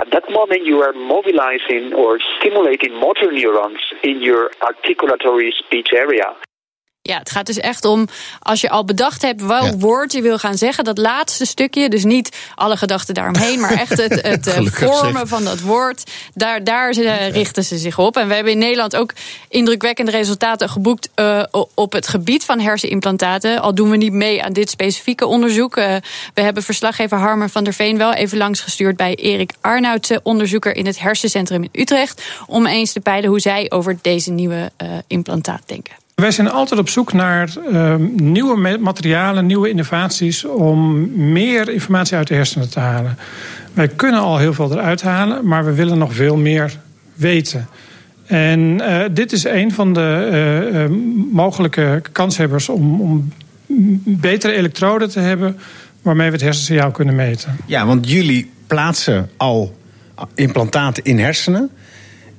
at 0.00 0.10
that 0.10 0.24
moment 0.28 0.66
you 0.66 0.82
are 0.82 0.92
mobilizing 0.92 1.94
or 1.94 2.18
stimulating 2.40 2.98
motor 2.98 3.30
neurons 3.30 3.78
in 4.02 4.20
your 4.20 4.50
articulatory 4.60 5.52
speech 5.52 5.90
area. 5.94 6.34
Ja, 7.06 7.18
het 7.18 7.30
gaat 7.30 7.46
dus 7.46 7.58
echt 7.58 7.84
om 7.84 8.08
als 8.40 8.60
je 8.60 8.70
al 8.70 8.84
bedacht 8.84 9.22
hebt 9.22 9.42
welk 9.42 9.62
Ja. 9.64 9.76
woord 9.76 10.12
je 10.12 10.22
wil 10.22 10.38
gaan 10.38 10.58
zeggen, 10.58 10.84
dat 10.84 10.98
laatste 10.98 11.44
stukje, 11.46 11.88
dus 11.88 12.04
niet 12.04 12.36
alle 12.54 12.76
gedachten 12.76 13.14
daaromheen, 13.14 13.60
maar 13.60 13.72
echt 13.72 13.96
het, 14.02 14.22
het 14.32 14.46
eh, 14.46 14.66
vormen 14.66 15.12
zeg. 15.12 15.28
van 15.28 15.44
dat 15.44 15.60
woord, 15.60 16.10
daar, 16.34 16.64
daar 16.64 16.92
ze- 16.92 17.28
richten 17.32 17.64
ze 17.64 17.78
zich 17.78 17.98
op. 17.98 18.16
En 18.16 18.28
we 18.28 18.34
hebben 18.34 18.52
in 18.52 18.58
Nederland 18.58 18.96
ook 18.96 19.12
indrukwekkende 19.48 20.10
resultaten 20.10 20.68
geboekt 20.68 21.08
eh, 21.14 21.42
op 21.74 21.92
het 21.92 22.08
gebied 22.08 22.44
van 22.44 22.60
hersenimplantaten. 22.60 23.60
Al 23.60 23.74
doen 23.74 23.90
we 23.90 23.96
niet 23.96 24.12
mee 24.12 24.42
aan 24.42 24.52
dit 24.52 24.70
specifieke 24.70 25.26
onderzoek. 25.26 25.76
Eh, 25.76 25.94
we 26.34 26.40
hebben 26.42 26.62
verslaggever 26.62 27.18
Harmer 27.18 27.50
van 27.50 27.64
der 27.64 27.72
Veen 27.74 27.98
wel 27.98 28.12
even 28.14 28.38
langsgestuurd 28.38 28.96
bij 28.96 29.14
Erik 29.14 29.52
Arnoudsen, 29.60 30.20
onderzoeker 30.22 30.76
in 30.76 30.86
het 30.86 30.98
hersencentrum 30.98 31.62
in 31.62 31.80
Utrecht, 31.80 32.22
om 32.46 32.66
eens 32.66 32.92
te 32.92 33.00
peilen 33.00 33.30
hoe 33.30 33.40
zij 33.40 33.66
over 33.70 33.98
deze 34.02 34.30
nieuwe 34.30 34.72
eh, 34.76 34.88
implantaat 35.06 35.62
denken. 35.66 35.94
Wij 36.14 36.30
zijn 36.30 36.50
altijd 36.50 36.80
op 36.80 36.88
zoek 36.88 37.12
naar 37.12 37.52
uh, 37.70 37.94
nieuwe 38.16 38.78
materialen, 38.80 39.46
nieuwe 39.46 39.68
innovaties 39.68 40.44
om 40.44 41.10
meer 41.32 41.68
informatie 41.72 42.16
uit 42.16 42.28
de 42.28 42.34
hersenen 42.34 42.70
te 42.70 42.80
halen. 42.80 43.18
Wij 43.72 43.88
kunnen 43.88 44.20
al 44.20 44.38
heel 44.38 44.54
veel 44.54 44.72
eruit 44.72 45.02
halen, 45.02 45.46
maar 45.46 45.64
we 45.64 45.72
willen 45.72 45.98
nog 45.98 46.14
veel 46.14 46.36
meer 46.36 46.78
weten. 47.14 47.68
En 48.26 48.60
uh, 48.60 49.00
dit 49.10 49.32
is 49.32 49.44
een 49.44 49.72
van 49.72 49.92
de 49.92 50.28
uh, 50.72 50.96
mogelijke 51.32 52.02
kanshebbers 52.12 52.68
om, 52.68 53.00
om 53.00 53.32
betere 54.04 54.52
elektroden 54.52 55.10
te 55.10 55.20
hebben 55.20 55.58
waarmee 56.02 56.26
we 56.26 56.32
het 56.32 56.42
hersensignaal 56.44 56.90
kunnen 56.90 57.14
meten. 57.14 57.56
Ja, 57.66 57.86
want 57.86 58.10
jullie 58.10 58.50
plaatsen 58.66 59.30
al 59.36 59.76
implantaten 60.34 61.04
in 61.04 61.18
hersenen. 61.18 61.70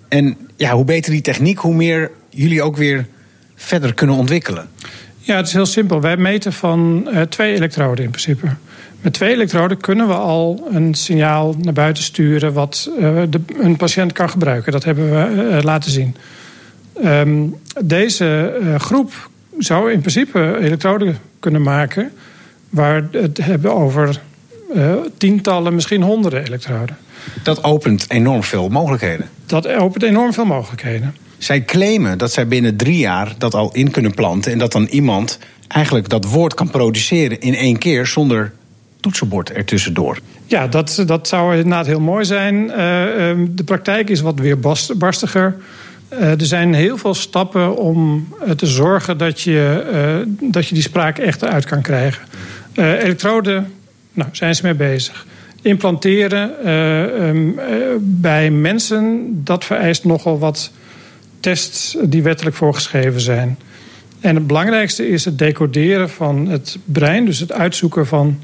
En 0.08 0.38
ja, 0.55 0.72
hoe 0.72 0.86
beter 0.86 1.12
die 1.12 1.22
techniek, 1.22 1.58
hoe 1.58 1.75
meer 1.75 2.12
jullie 2.29 2.62
ook 2.62 2.77
weer 2.77 3.08
verder 3.56 3.94
kunnen 3.94 4.16
ontwikkelen. 4.16 4.68
Ja, 5.18 5.36
het 5.36 5.48
is 5.48 5.54
heel 5.54 5.66
simpel. 5.66 6.02
Wij 6.02 6.18
meten 6.18 6.54
van 6.54 7.08
uh, 7.12 7.22
twee 7.22 7.54
elektroden 7.54 8.04
in 8.04 8.10
principe. 8.10 8.48
Met 9.02 9.14
twee 9.14 9.34
elektroden 9.34 9.78
kunnen 9.78 10.08
we 10.08 10.14
al 10.14 10.68
een 10.72 10.94
signaal 10.94 11.56
naar 11.62 11.74
buiten 11.74 12.04
sturen 12.04 12.54
wat 12.54 12.90
uh, 13.00 13.22
de, 13.30 13.42
een 13.60 13.76
patiënt 13.76 14.12
kan 14.12 14.30
gebruiken. 14.30 14.72
Dat 14.72 14.84
hebben 14.84 15.10
we 15.10 15.44
uh, 15.44 15.64
laten 15.64 15.92
zien. 15.92 16.16
Um, 17.06 17.56
deze 17.84 18.54
groep 18.78 19.30
zou 19.58 19.92
in 19.92 20.00
principe 20.00 20.58
elektroden 20.62 21.18
kunnen 21.40 21.62
maken 21.62 22.12
waar 22.70 23.08
het 23.12 23.38
hebben 23.38 23.76
over 23.76 24.22
tientallen, 25.18 25.76
misschien 25.76 26.02
honderden 26.02 26.44
elektroden. 26.44 26.98
Dat 27.44 27.64
opent 27.64 28.06
enorm 28.08 28.44
veel 28.44 28.70
mogelijkheden. 28.70 29.30
Dat 29.46 29.68
opent 29.68 30.04
enorm 30.04 30.34
veel 30.34 30.46
mogelijkheden. 30.46 31.16
Zij 31.38 31.65
claimen 31.65 32.18
dat 32.18 32.32
zij 32.32 32.48
binnen 32.48 32.75
drie 32.75 32.98
jaar 32.98 33.36
dat 33.38 33.54
al 33.54 33.70
in 33.74 33.92
kunnen 33.92 34.13
planten. 34.13 34.51
En 34.51 34.58
dat 34.58 34.72
dan 34.72 34.86
iemand 34.86 35.39
eigenlijk 35.68 36.10
dat 36.10 36.25
woord 36.25 36.54
kan 36.54 36.70
produceren 36.70 37.39
in 37.39 37.56
één 37.56 37.77
keer 37.77 38.06
zonder 38.06 38.51
toetsenbord 39.00 39.51
ertussendoor. 39.51 40.20
Ja, 40.46 40.68
dat, 40.68 41.04
dat 41.06 41.27
zou 41.27 41.56
inderdaad 41.56 41.86
heel 41.86 42.00
mooi 42.00 42.25
zijn. 42.25 42.56
Uh, 42.56 42.75
de 43.50 43.63
praktijk 43.65 44.10
is 44.10 44.22
wat 44.22 44.39
weer 44.39 44.60
barstiger. 44.98 45.56
Uh, 46.13 46.20
er 46.20 46.46
zijn 46.46 46.74
heel 46.74 46.98
veel 46.98 47.13
stappen 47.13 47.77
om 47.77 48.27
te 48.56 48.65
zorgen 48.65 49.18
dat 49.18 49.42
je, 49.42 50.25
dat 50.42 50.68
je 50.68 50.74
die 50.74 50.84
spraak 50.84 51.18
echt 51.18 51.42
eruit 51.42 51.65
kan 51.65 51.82
krijgen. 51.82 52.24
elektroden, 52.75 53.74
nou, 54.13 54.30
zijn 54.32 54.56
ze 54.56 54.63
mee 54.63 54.74
bezig. 54.74 55.25
Implanteren 55.62 56.72
um, 57.22 57.60
bij 58.00 58.51
mensen, 58.51 59.32
dat 59.44 59.65
vereist 59.65 60.06
nogal 60.06 60.39
wat 60.39 60.72
tests 61.46 61.98
die 62.04 62.24
wettelijk 62.24 62.56
voorgeschreven 62.56 63.22
zijn. 63.22 63.58
En 64.20 64.36
het 64.36 64.48
belangrijkste 64.48 65.10
is 65.10 65.25
het 65.25 65.38
decoderen 65.38 66.10
van 66.10 66.48
het 66.48 66.78
brein, 66.86 67.25
dus 67.25 67.40
het 67.40 67.52
uitzoeken 67.52 68.08
van 68.08 68.40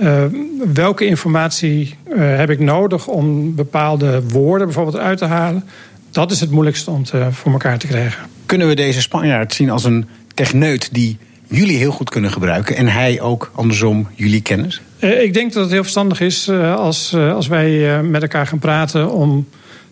uh, 0.00 0.24
welke 0.72 1.06
informatie 1.06 1.94
uh, 2.08 2.36
heb 2.36 2.50
ik 2.50 2.58
nodig 2.58 3.06
om 3.06 3.54
bepaalde 3.54 4.22
woorden 4.28 4.66
bijvoorbeeld 4.66 4.96
uit 4.96 5.18
te 5.18 5.24
halen. 5.24 5.64
Dat 6.10 6.30
is 6.30 6.40
het 6.40 6.50
moeilijkste 6.50 6.90
om 6.90 7.04
te, 7.04 7.28
voor 7.30 7.52
elkaar 7.52 7.78
te 7.78 7.86
krijgen. 7.86 8.28
Kunnen 8.46 8.68
we 8.68 8.74
deze 8.74 9.00
Spanjaard 9.00 9.54
zien 9.54 9.70
als 9.70 9.84
een 9.84 10.06
techneut 10.34 10.88
die 10.92 11.18
jullie 11.46 11.76
heel 11.76 11.92
goed 11.92 12.10
kunnen 12.10 12.32
gebruiken 12.32 12.76
en 12.76 12.86
hij 12.86 13.20
ook 13.20 13.50
andersom 13.54 14.08
jullie 14.14 14.42
kennis? 14.42 14.80
Uh, 15.00 15.22
ik 15.22 15.34
denk 15.34 15.52
dat 15.52 15.62
het 15.62 15.72
heel 15.72 15.82
verstandig 15.82 16.20
is 16.20 16.48
als, 16.76 17.14
als 17.14 17.46
wij 17.46 18.02
met 18.02 18.22
elkaar 18.22 18.46
gaan 18.46 18.58
praten 18.58 19.10
om 19.12 19.46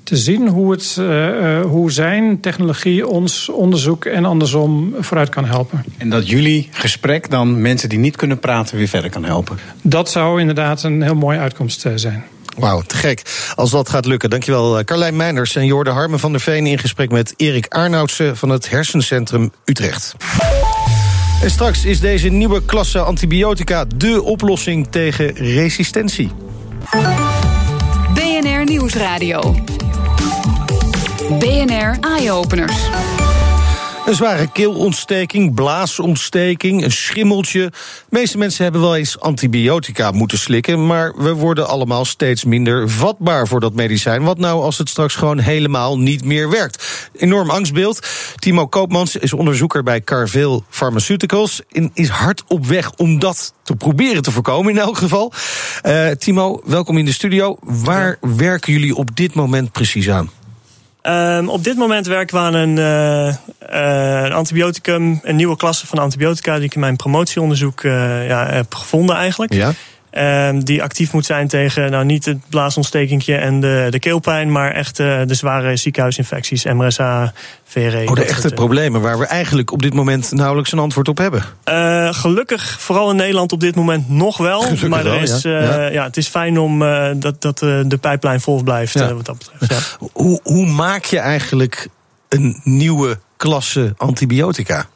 te 0.05 0.17
zien 0.17 0.49
hoe, 0.49 0.71
het, 0.71 0.97
uh, 1.01 1.61
hoe 1.61 1.93
zijn 1.93 2.41
technologie 2.41 3.07
ons 3.07 3.49
onderzoek 3.49 4.05
en 4.05 4.25
andersom 4.25 4.95
vooruit 5.01 5.29
kan 5.29 5.45
helpen. 5.45 5.85
En 5.99 6.11
dat 6.11 6.29
jullie 6.29 6.69
gesprek 6.71 7.31
dan 7.31 7.61
mensen 7.61 7.89
die 7.89 7.99
niet 7.99 8.17
kunnen 8.17 8.39
praten 8.39 8.77
weer 8.77 8.89
verder 8.89 9.11
kan 9.11 9.25
helpen? 9.25 9.59
Dat 9.83 10.11
zou 10.11 10.41
inderdaad 10.41 10.83
een 10.83 11.03
heel 11.03 11.15
mooie 11.15 11.39
uitkomst 11.39 11.85
uh, 11.85 11.93
zijn. 11.95 12.25
Wauw, 12.59 12.81
te 12.81 12.97
gek. 12.97 13.23
Als 13.55 13.71
dat 13.71 13.89
gaat 13.89 14.07
lukken. 14.07 14.31
Dankjewel 14.31 14.85
Carlijn 14.85 15.17
Meinders 15.17 15.57
en 15.57 15.67
Jorde 15.67 15.91
Harmen 15.91 16.19
van 16.19 16.33
der 16.33 16.41
Veen... 16.41 16.67
in 16.67 16.79
gesprek 16.79 17.11
met 17.11 17.35
Erik 17.37 17.67
Arnoudsen 17.69 18.37
van 18.37 18.49
het 18.49 18.71
Hersencentrum 18.71 19.53
Utrecht. 19.65 20.17
En 21.43 21.51
straks 21.51 21.85
is 21.85 22.01
deze 22.01 22.29
nieuwe 22.29 22.65
klasse 22.65 22.99
antibiotica... 22.99 23.85
de 23.97 24.23
oplossing 24.23 24.87
tegen 24.91 25.35
resistentie. 25.35 26.31
Nieuwsradio. 28.65 29.55
BNR 31.39 31.99
Eye-Openers. 32.01 33.24
Een 34.05 34.15
zware 34.15 34.51
keelontsteking, 34.53 35.55
blaasontsteking, 35.55 36.85
een 36.85 36.93
schimmeltje. 36.93 37.61
De 37.71 37.73
meeste 38.09 38.39
mensen 38.39 38.63
hebben 38.63 38.81
wel 38.81 38.97
eens 38.97 39.21
antibiotica 39.21 40.11
moeten 40.11 40.39
slikken, 40.39 40.87
maar 40.87 41.15
we 41.17 41.33
worden 41.33 41.69
allemaal 41.69 42.05
steeds 42.05 42.45
minder 42.45 42.91
vatbaar 42.91 43.47
voor 43.47 43.61
dat 43.61 43.75
medicijn. 43.75 44.23
Wat 44.23 44.39
nou 44.39 44.63
als 44.63 44.79
het 44.79 44.89
straks 44.89 45.15
gewoon 45.15 45.39
helemaal 45.39 45.99
niet 45.99 46.25
meer 46.25 46.51
werkt? 46.51 47.09
Enorm 47.17 47.51
angstbeeld. 47.51 48.07
Timo 48.37 48.67
Koopmans 48.67 49.17
is 49.17 49.33
onderzoeker 49.33 49.83
bij 49.83 50.01
Carville 50.01 50.63
Pharmaceuticals 50.69 51.61
en 51.73 51.91
is 51.95 52.09
hard 52.09 52.45
op 52.49 52.67
weg 52.67 52.93
om 52.93 53.19
dat 53.19 53.55
te 53.63 53.77
proberen 53.77 54.23
te 54.23 54.31
voorkomen 54.31 54.73
in 54.73 54.79
elk 54.79 54.97
geval. 54.97 55.33
Uh, 55.87 56.11
Timo, 56.11 56.61
welkom 56.65 56.99
in 56.99 57.05
de 57.05 57.13
studio. 57.13 57.57
Waar 57.63 58.19
werken 58.21 58.73
jullie 58.73 58.97
op 58.97 59.17
dit 59.17 59.35
moment 59.35 59.73
precies 59.73 60.11
aan? 60.11 60.44
Um, 61.09 61.49
op 61.49 61.65
dit 61.65 61.77
moment 61.77 62.07
werken 62.07 62.37
we 62.37 62.43
aan 62.43 62.55
een, 62.55 62.77
uh, 62.77 63.27
uh, 63.27 64.23
een, 64.25 64.33
antibioticum, 64.33 65.21
een 65.23 65.37
nieuwe 65.37 65.57
klasse 65.57 65.87
van 65.87 65.99
antibiotica 65.99 66.57
die 66.57 66.65
ik 66.65 66.75
in 66.75 66.81
mijn 66.81 66.97
promotieonderzoek 66.97 67.83
uh, 67.83 68.29
ja, 68.29 68.47
heb 68.47 68.75
gevonden 68.75 69.17
eigenlijk. 69.17 69.53
Ja. 69.53 69.73
Um, 70.19 70.65
die 70.65 70.83
actief 70.83 71.13
moet 71.13 71.27
zijn 71.27 71.49
tegen 71.49 71.91
nou, 71.91 72.05
niet 72.05 72.25
het 72.25 72.39
blaasontstekingje 72.49 73.37
en 73.37 73.61
de, 73.61 73.87
de 73.91 73.99
keelpijn, 73.99 74.53
maar 74.53 74.71
echt 74.71 74.99
uh, 74.99 75.21
de 75.27 75.35
zware 75.35 75.77
ziekenhuisinfecties, 75.77 76.65
MRSA, 76.65 77.33
VRE. 77.65 78.03
Oh, 78.07 78.15
de 78.15 78.25
echte 78.25 78.41
soort, 78.41 78.55
problemen 78.55 79.01
waar 79.01 79.19
we 79.19 79.27
eigenlijk 79.27 79.73
op 79.73 79.83
dit 79.83 79.95
moment 79.95 80.33
nauwelijks 80.33 80.73
een 80.73 80.79
antwoord 80.79 81.09
op 81.09 81.19
hebben. 81.19 81.45
Uh, 81.69 82.13
gelukkig, 82.13 82.81
vooral 82.81 83.11
in 83.11 83.17
Nederland 83.17 83.53
op 83.53 83.61
dit 83.61 83.75
moment 83.75 84.09
nog 84.09 84.37
wel. 84.37 84.61
Gelukkig 84.63 84.89
maar 84.89 85.07
er 85.07 85.23
is, 85.23 85.43
wel, 85.43 85.63
ja. 85.63 85.87
Ja. 85.87 86.05
het 86.05 86.17
is 86.17 86.29
fijn 86.29 86.59
om 86.59 86.79
dat, 87.17 87.43
dat 87.43 87.59
de 87.59 87.99
pijplijn 88.01 88.41
vol 88.41 88.63
blijft 88.63 88.93
ja. 88.93 89.15
wat 89.15 89.27
dat 89.27 89.39
betreft. 89.39 89.97
Hoe, 90.13 90.41
hoe 90.43 90.67
maak 90.67 91.05
je 91.05 91.19
eigenlijk 91.19 91.89
een 92.29 92.61
nieuwe 92.63 93.19
klasse 93.37 93.95
antibiotica? 93.97 94.87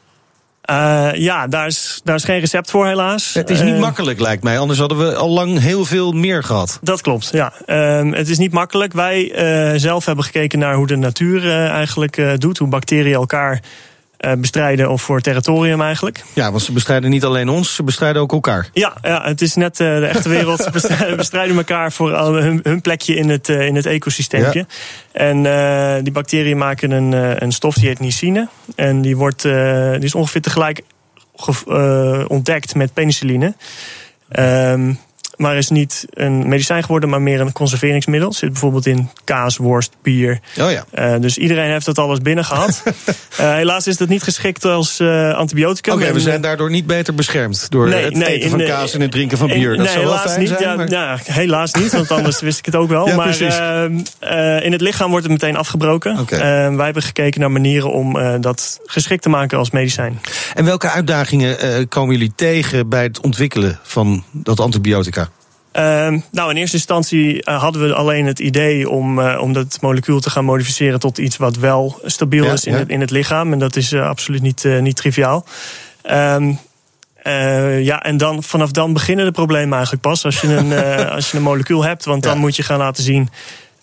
Uh, 0.69 1.09
ja, 1.13 1.47
daar 1.47 1.67
is, 1.67 2.01
daar 2.03 2.15
is 2.15 2.23
geen 2.23 2.39
recept 2.39 2.71
voor 2.71 2.85
helaas. 2.85 3.33
Het 3.33 3.49
is 3.49 3.61
niet 3.61 3.73
uh, 3.73 3.79
makkelijk 3.79 4.19
lijkt 4.19 4.43
mij, 4.43 4.59
anders 4.59 4.79
hadden 4.79 4.97
we 4.97 5.15
al 5.15 5.29
lang 5.29 5.59
heel 5.59 5.85
veel 5.85 6.11
meer 6.11 6.43
gehad. 6.43 6.79
Dat 6.81 7.01
klopt, 7.01 7.29
ja. 7.31 7.53
Uh, 7.65 8.13
het 8.13 8.29
is 8.29 8.37
niet 8.37 8.51
makkelijk. 8.51 8.93
Wij 8.93 9.31
eh, 9.31 9.79
zelf 9.79 10.05
hebben 10.05 10.25
gekeken 10.25 10.59
naar 10.59 10.75
hoe 10.75 10.87
de 10.87 10.95
natuur 10.95 11.69
eigenlijk 11.69 12.35
doet, 12.37 12.57
hoe 12.57 12.67
bacteriën 12.67 13.13
elkaar 13.13 13.61
bestrijden 14.37 14.89
of 14.89 15.01
voor 15.01 15.21
territorium 15.21 15.81
eigenlijk. 15.81 16.23
Ja, 16.33 16.51
want 16.51 16.63
ze 16.63 16.71
bestrijden 16.71 17.09
niet 17.09 17.23
alleen 17.23 17.49
ons, 17.49 17.75
ze 17.75 17.83
bestrijden 17.83 18.21
ook 18.21 18.31
elkaar. 18.31 18.69
Ja, 18.73 18.97
ja 19.01 19.21
het 19.23 19.41
is 19.41 19.55
net 19.55 19.77
de 19.77 20.05
echte 20.05 20.29
wereld. 20.29 20.59
Ze 20.59 21.13
bestrijden 21.17 21.57
elkaar 21.57 21.91
voor 21.91 22.17
hun, 22.17 22.59
hun, 22.63 22.81
plekje 22.81 23.15
in 23.15 23.29
het, 23.29 23.49
in 23.49 23.75
het 23.75 23.85
ecosysteempje. 23.85 24.59
Ja. 24.59 24.65
En 25.11 25.45
uh, 25.45 26.03
die 26.03 26.13
bacteriën 26.13 26.57
maken 26.57 26.91
een, 26.91 27.11
een 27.43 27.51
stof 27.51 27.75
die 27.75 27.87
heet 27.87 27.99
nicine. 27.99 28.47
En 28.75 29.01
die, 29.01 29.17
wordt, 29.17 29.43
uh, 29.43 29.91
die 29.91 30.03
is 30.03 30.15
ongeveer 30.15 30.41
tegelijk 30.41 30.81
ontdekt 32.27 32.75
met 32.75 32.93
penicilline. 32.93 33.53
Um, 34.31 34.99
maar 35.39 35.57
is 35.57 35.69
niet 35.69 36.05
een 36.09 36.47
medicijn 36.47 36.83
geworden, 36.83 37.09
maar 37.09 37.21
meer 37.21 37.41
een 37.41 37.51
conserveringsmiddel. 37.51 38.33
Zit 38.33 38.51
bijvoorbeeld 38.51 38.85
in 38.85 39.09
kaas, 39.23 39.57
worst, 39.57 39.95
bier. 40.01 40.39
Oh 40.59 40.71
ja. 40.71 40.85
Uh, 40.93 41.21
dus 41.21 41.37
iedereen 41.37 41.71
heeft 41.71 41.85
dat 41.85 41.97
alles 41.97 42.19
binnen 42.19 42.45
gehad. 42.45 42.83
uh, 42.85 43.53
helaas 43.61 43.87
is 43.87 43.97
dat 43.97 44.07
niet 44.07 44.23
geschikt 44.23 44.65
als 44.65 44.99
uh, 44.99 45.33
antibioticum. 45.33 45.93
Oké, 45.93 46.01
okay, 46.01 46.13
we 46.13 46.19
zijn 46.19 46.41
daardoor 46.41 46.69
niet 46.69 46.85
beter 46.85 47.15
beschermd 47.15 47.69
door 47.69 47.87
nee, 47.87 48.03
het 48.03 48.13
nee, 48.13 48.27
eten 48.27 48.49
van 48.49 48.63
kaas 48.63 48.93
en 48.93 49.01
het 49.01 49.11
drinken 49.11 49.37
van 49.37 49.47
bier. 49.47 49.69
Dat 49.69 49.77
nee, 49.77 49.87
zou 49.87 49.99
wel 49.99 50.13
helaas 50.13 50.31
fijn 50.31 50.39
niet. 50.39 50.49
zijn. 50.49 50.61
Ja, 50.61 50.75
maar... 50.75 50.89
ja, 50.89 51.17
helaas 51.23 51.73
niet, 51.73 51.91
want 51.91 52.11
anders 52.11 52.41
wist 52.41 52.59
ik 52.59 52.65
het 52.65 52.75
ook 52.75 52.89
wel. 52.89 53.07
Ja, 53.09 53.15
maar 53.15 53.39
ehm, 53.39 54.63
in 54.63 54.71
het 54.71 54.81
lichaam 54.81 55.09
wordt 55.09 55.23
het 55.23 55.33
meteen 55.33 55.55
afgebroken. 55.55 56.19
Okay. 56.19 56.75
wij 56.75 56.85
hebben 56.85 57.03
gekeken 57.03 57.39
naar 57.39 57.51
manieren 57.51 57.91
om 57.91 58.41
dat 58.41 58.79
geschikt 58.85 59.21
te 59.21 59.29
maken 59.29 59.57
als 59.57 59.71
medicijn. 59.71 60.21
En 60.53 60.65
welke 60.65 60.89
uitdagingen 60.89 61.87
komen 61.87 62.15
jullie 62.15 62.31
tegen 62.35 62.89
bij 62.89 63.03
het 63.03 63.21
ontwikkelen 63.21 63.79
van 63.83 64.23
dat 64.31 64.59
antibiotica? 64.59 65.28
Uh, 65.73 66.21
nou, 66.31 66.49
in 66.49 66.57
eerste 66.57 66.75
instantie 66.75 67.33
uh, 67.35 67.61
hadden 67.61 67.87
we 67.87 67.93
alleen 67.93 68.25
het 68.25 68.39
idee 68.39 68.89
om, 68.89 69.19
uh, 69.19 69.41
om 69.41 69.53
dat 69.53 69.77
molecuul 69.81 70.19
te 70.19 70.29
gaan 70.29 70.45
modificeren 70.45 70.99
tot 70.99 71.17
iets 71.17 71.37
wat 71.37 71.57
wel 71.57 71.99
stabiel 72.03 72.45
ja, 72.45 72.51
is 72.51 72.65
in, 72.65 72.73
ja. 72.73 72.79
het, 72.79 72.89
in 72.89 73.01
het 73.01 73.11
lichaam. 73.11 73.53
En 73.53 73.59
dat 73.59 73.75
is 73.75 73.93
uh, 73.93 74.07
absoluut 74.07 74.41
niet, 74.41 74.63
niet 74.81 74.95
triviaal. 74.95 75.45
Um, 76.11 76.59
ja, 77.81 78.03
en 78.03 78.17
dan, 78.17 78.43
vanaf 78.43 78.71
dan 78.71 78.93
beginnen 78.93 79.25
de 79.25 79.31
problemen 79.31 79.73
eigenlijk 79.73 80.01
pas 80.01 80.25
als 80.25 80.41
je 80.41 80.47
een, 80.47 80.73
als 81.15 81.31
je 81.31 81.37
een 81.37 81.43
molecuul 81.43 81.83
hebt. 81.83 82.05
Want 82.05 82.23
dan 82.23 82.37
moet 82.37 82.55
je 82.55 82.63
gaan 82.63 82.77
laten 82.77 83.03
zien. 83.03 83.29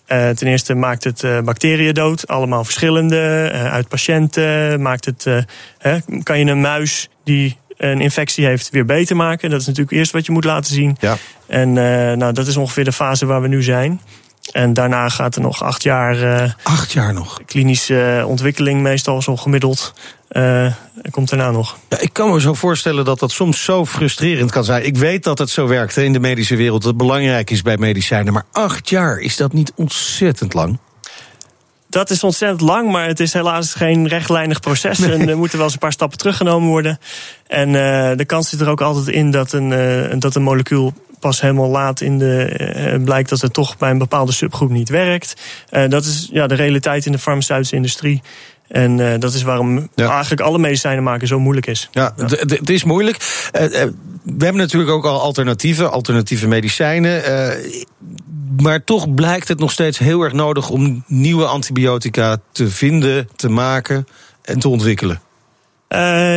ten 0.07 0.47
eerste 0.47 0.73
maakt 0.73 1.03
het 1.03 1.23
bacteriën 1.45 1.93
dood, 1.93 2.27
allemaal 2.27 2.63
verschillende. 2.63 3.49
uit 3.51 3.87
patiënten 3.87 4.81
maakt 4.81 5.05
het. 5.05 5.25
Hè, 5.77 5.97
kan 6.23 6.39
je 6.39 6.45
een 6.45 6.61
muis 6.61 7.09
die 7.23 7.57
een 7.77 8.01
infectie 8.01 8.45
heeft 8.45 8.69
weer 8.69 8.85
beter 8.85 9.15
maken. 9.15 9.49
Dat 9.49 9.61
is 9.61 9.65
natuurlijk 9.65 9.97
eerst 9.97 10.11
wat 10.11 10.25
je 10.25 10.31
moet 10.31 10.43
laten 10.43 10.73
zien. 10.73 10.97
Ja. 10.99 11.17
En 11.47 11.69
uh, 11.69 11.73
nou, 12.11 12.33
dat 12.33 12.47
is 12.47 12.57
ongeveer 12.57 12.83
de 12.83 12.91
fase 12.91 13.25
waar 13.25 13.41
we 13.41 13.47
nu 13.47 13.63
zijn. 13.63 14.01
En 14.51 14.73
daarna 14.73 15.09
gaat 15.09 15.35
er 15.35 15.41
nog 15.41 15.63
acht 15.63 15.83
jaar. 15.83 16.55
acht 16.63 16.91
jaar 16.91 17.13
nog? 17.13 17.39
Klinische 17.45 18.23
ontwikkeling, 18.27 18.81
meestal 18.81 19.21
zo 19.21 19.37
gemiddeld. 19.37 19.93
Uh, 20.31 20.73
komt 21.09 21.29
daarna 21.29 21.51
nog. 21.51 21.77
Ja, 21.89 21.99
ik 21.99 22.13
kan 22.13 22.31
me 22.31 22.41
zo 22.41 22.53
voorstellen 22.53 23.05
dat 23.05 23.19
dat 23.19 23.31
soms 23.31 23.63
zo 23.63 23.85
frustrerend 23.85 24.51
kan 24.51 24.63
zijn. 24.63 24.85
Ik 24.85 24.97
weet 24.97 25.23
dat 25.23 25.37
het 25.37 25.49
zo 25.49 25.67
werkt 25.67 25.95
hè, 25.95 26.01
in 26.01 26.13
de 26.13 26.19
medische 26.19 26.55
wereld, 26.55 26.81
dat 26.81 26.89
het 26.89 26.97
belangrijk 26.97 27.49
is 27.49 27.61
bij 27.61 27.77
medicijnen. 27.77 28.33
Maar 28.33 28.45
acht 28.51 28.89
jaar, 28.89 29.19
is 29.19 29.37
dat 29.37 29.53
niet 29.53 29.71
ontzettend 29.75 30.53
lang? 30.53 30.77
Dat 31.97 32.09
is 32.09 32.23
ontzettend 32.23 32.61
lang, 32.61 32.91
maar 32.91 33.07
het 33.07 33.19
is 33.19 33.33
helaas 33.33 33.73
geen 33.73 34.07
rechtlijnig 34.07 34.59
proces. 34.59 34.99
En 34.99 35.29
er 35.29 35.37
moeten 35.37 35.57
wel 35.57 35.65
eens 35.65 35.73
een 35.73 35.79
paar 35.79 35.91
stappen 35.91 36.17
teruggenomen 36.17 36.69
worden. 36.69 36.99
En 37.47 37.67
uh, 37.67 38.11
de 38.15 38.25
kans 38.25 38.49
zit 38.49 38.61
er 38.61 38.69
ook 38.69 38.81
altijd 38.81 39.07
in 39.07 39.31
dat 39.31 39.51
een, 39.53 39.71
uh, 39.71 40.19
dat 40.19 40.35
een 40.35 40.41
molecuul 40.41 40.93
pas 41.19 41.41
helemaal 41.41 41.69
laat 41.69 42.01
in 42.01 42.17
de. 42.17 43.01
blijkt 43.03 43.29
dat 43.29 43.41
het 43.41 43.53
toch 43.53 43.77
bij 43.77 43.89
een 43.89 43.97
bepaalde 43.97 44.31
subgroep 44.31 44.69
niet 44.69 44.89
werkt. 44.89 45.41
dat 45.69 46.05
is 46.05 46.29
ja, 46.31 46.47
de 46.47 46.55
realiteit 46.55 47.05
in 47.05 47.11
de 47.11 47.19
farmaceutische 47.19 47.75
industrie. 47.75 48.21
En 48.67 48.97
uh, 48.97 49.13
dat 49.19 49.33
is 49.33 49.41
waarom 49.41 49.89
ja. 49.95 50.09
eigenlijk 50.09 50.41
alle 50.41 50.57
medicijnen 50.57 51.03
maken 51.03 51.27
zo 51.27 51.39
moeilijk 51.39 51.67
is. 51.67 51.89
Ja, 51.91 52.13
ja. 52.17 52.25
het 52.47 52.69
is 52.69 52.83
moeilijk. 52.83 53.49
Uh, 53.55 53.63
uh, 53.63 53.69
we 54.23 54.43
hebben 54.43 54.61
natuurlijk 54.61 54.91
ook 54.91 55.05
al 55.05 55.21
alternatieven, 55.21 55.91
alternatieve 55.91 56.47
medicijnen. 56.47 57.21
maar 58.61 58.83
toch 58.83 59.13
blijkt 59.13 59.47
het 59.47 59.59
nog 59.59 59.71
steeds 59.71 59.97
heel 59.97 60.21
erg 60.21 60.33
nodig 60.33 60.69
om 60.69 61.03
nieuwe 61.07 61.45
antibiotica 61.45 62.37
te 62.51 62.69
vinden, 62.69 63.29
te 63.35 63.49
maken 63.49 64.07
en 64.41 64.59
te 64.59 64.69
ontwikkelen. 64.69 65.21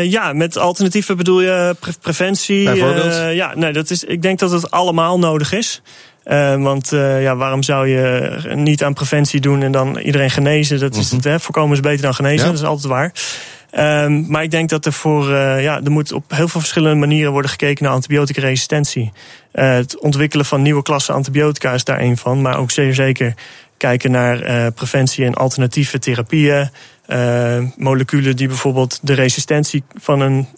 ja, 0.02 0.32
met 0.32 0.56
alternatieven 0.56 1.16
bedoel 1.16 1.40
je 1.40 1.76
pre 1.80 1.92
preventie. 2.00 2.64
Bijvoorbeeld? 2.64 3.34
ja, 3.34 3.54
nee, 3.54 3.72
dat 3.72 3.90
is, 3.90 4.04
ik 4.04 4.22
denk 4.22 4.38
dat 4.38 4.50
het 4.50 4.70
allemaal 4.70 5.18
nodig 5.18 5.52
is. 5.52 5.82
Uh, 6.30 6.62
want 6.62 6.92
uh, 6.92 7.22
ja, 7.22 7.36
waarom 7.36 7.62
zou 7.62 7.88
je 7.88 8.38
niet 8.54 8.84
aan 8.84 8.94
preventie 8.94 9.40
doen 9.40 9.62
en 9.62 9.72
dan 9.72 9.98
iedereen 9.98 10.30
genezen? 10.30 10.78
Dat 10.78 10.96
is 10.96 11.10
het, 11.10 11.24
hè? 11.24 11.40
Voorkomen 11.40 11.72
is 11.72 11.80
beter 11.80 12.02
dan 12.02 12.14
genezen, 12.14 12.44
ja. 12.44 12.50
dat 12.50 12.60
is 12.60 12.66
altijd 12.66 12.86
waar. 12.86 13.12
Um, 14.04 14.24
maar 14.28 14.42
ik 14.42 14.50
denk 14.50 14.68
dat 14.68 14.86
er 14.86 14.92
voor, 14.92 15.30
uh, 15.30 15.62
ja, 15.62 15.80
er 15.84 15.90
moet 15.90 16.12
op 16.12 16.24
heel 16.28 16.48
veel 16.48 16.60
verschillende 16.60 16.98
manieren 16.98 17.32
worden 17.32 17.50
gekeken 17.50 17.84
naar 17.84 17.92
antibioticaresistentie. 17.92 19.12
het 19.52 19.98
ontwikkelen 19.98 20.46
van 20.46 20.62
nieuwe 20.62 20.82
klassen 20.82 21.14
antibiotica 21.14 21.72
is 21.72 21.84
daar 21.84 22.00
een 22.00 22.16
van, 22.16 22.42
maar 22.42 22.58
ook 22.58 22.70
zeer 22.70 22.94
zeker 22.94 23.34
kijken 23.76 24.10
naar 24.10 24.72
preventie 24.72 25.24
en 25.24 25.34
alternatieve 25.34 25.98
therapieën. 25.98 26.70
moleculen 27.76 28.36
die 28.36 28.48
bijvoorbeeld 28.48 28.98
de 29.02 29.14
resistentie 29.14 29.82
van 29.94 30.20
een 30.20 30.48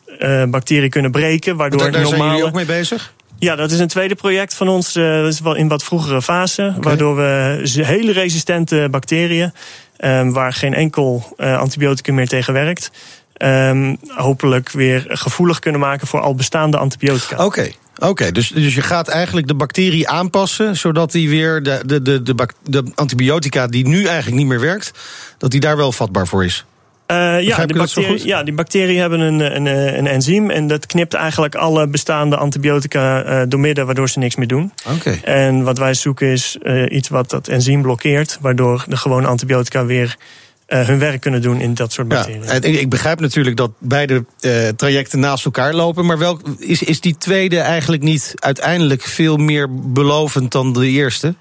bacterie 0.50 0.88
kunnen 0.88 1.11
breken, 1.11 1.57
waardoor 1.57 1.81
daar, 1.81 1.93
daar 1.93 2.02
normale... 2.02 2.21
zijn 2.21 2.31
jullie 2.31 2.47
ook 2.47 2.55
mee 2.55 2.79
bezig? 2.79 3.12
Ja, 3.45 3.57
dat 3.57 3.71
is 3.71 3.79
een 3.79 3.89
tweede 3.89 4.15
project 4.15 4.55
van 4.55 4.69
ons. 4.69 4.97
Uh, 4.97 5.23
dat 5.23 5.33
is 5.33 5.41
wel 5.41 5.55
in 5.55 5.69
wat 5.69 5.85
vroegere 5.85 6.23
fase. 6.23 6.63
Okay. 6.63 6.81
Waardoor 6.81 7.17
we 7.17 7.61
hele 7.85 8.13
resistente 8.13 8.89
bacteriën, 8.91 9.53
um, 9.99 10.33
waar 10.33 10.53
geen 10.53 10.75
enkel 10.75 11.35
uh, 11.37 11.59
antibioticum 11.59 12.15
meer 12.15 12.29
tegen 12.29 12.53
werkt, 12.53 12.91
um, 13.37 13.97
hopelijk 14.09 14.71
weer 14.71 15.05
gevoelig 15.09 15.59
kunnen 15.59 15.81
maken 15.81 16.07
voor 16.07 16.21
al 16.21 16.35
bestaande 16.35 16.77
antibiotica. 16.77 17.35
Oké. 17.35 17.45
Okay. 17.45 17.75
Oké, 17.97 18.11
okay, 18.11 18.33
dus, 18.33 18.49
dus 18.49 18.75
je 18.75 18.83
gaat 18.83 19.09
eigenlijk 19.09 19.47
de 19.47 19.55
bacterie 19.55 20.09
aanpassen, 20.09 20.77
zodat 20.77 21.13
die 21.13 21.29
weer 21.29 21.63
de, 21.63 21.83
de, 21.87 22.03
de, 22.03 22.23
de, 22.23 22.47
de 22.63 22.85
antibiotica 22.95 23.67
die 23.67 23.87
nu 23.87 24.05
eigenlijk 24.05 24.37
niet 24.37 24.47
meer 24.47 24.61
werkt, 24.61 24.91
dat 25.39 25.51
die 25.51 25.61
daar 25.61 25.77
wel 25.77 25.93
vatbaar 25.93 26.27
voor 26.27 26.45
is. 26.45 26.65
Uh, 27.12 27.42
ja, 27.42 27.66
die 27.66 27.76
bacterie, 27.76 28.26
ja, 28.26 28.42
die 28.42 28.54
bacteriën 28.54 29.00
hebben 29.00 29.21
een, 29.21 29.40
een, 29.57 29.66
een 29.99 30.07
enzym 30.07 30.50
en 30.50 30.66
dat 30.66 30.87
knipt 30.87 31.14
eigenlijk 31.14 31.54
alle 31.54 31.87
bestaande 31.87 32.37
antibiotica 32.37 33.25
uh, 33.25 33.42
doormidden, 33.49 33.87
waardoor 33.87 34.09
ze 34.09 34.19
niks 34.19 34.37
meer 34.37 34.47
doen. 34.47 34.73
Okay. 34.97 35.21
En 35.25 35.62
wat 35.62 35.78
wij 35.78 35.95
zoeken 35.95 36.26
is 36.26 36.57
uh, 36.62 36.85
iets 36.90 37.09
wat 37.09 37.31
dat 37.31 37.49
enzym 37.49 37.83
blokkeert, 37.83 38.38
waardoor 38.40 38.85
de 38.88 38.97
gewone 38.97 39.26
antibiotica 39.26 39.85
weer 39.85 40.16
hun 40.66 40.99
werk 40.99 41.21
kunnen 41.21 41.42
doen 41.42 41.61
in 41.61 41.75
dat 41.75 41.92
soort 41.92 42.09
bacteriën. 42.09 42.42
Ja, 42.45 42.62
ik 42.62 42.88
begrijp 42.88 43.21
natuurlijk 43.21 43.57
dat 43.57 43.71
beide 43.78 44.25
uh, 44.40 44.69
trajecten 44.69 45.21
naast 45.21 45.45
elkaar 45.45 45.75
lopen. 45.75 46.07
Maar 46.07 46.19
welk, 46.19 46.40
is, 46.59 46.83
is 46.83 47.00
die 47.00 47.16
tweede 47.19 47.59
eigenlijk 47.59 48.02
niet 48.02 48.33
uiteindelijk 48.35 49.02
veel 49.02 49.37
meer 49.37 49.69
belovend 49.92 50.52
dan 50.52 50.73
de 50.73 50.87
eerste? 50.87 51.35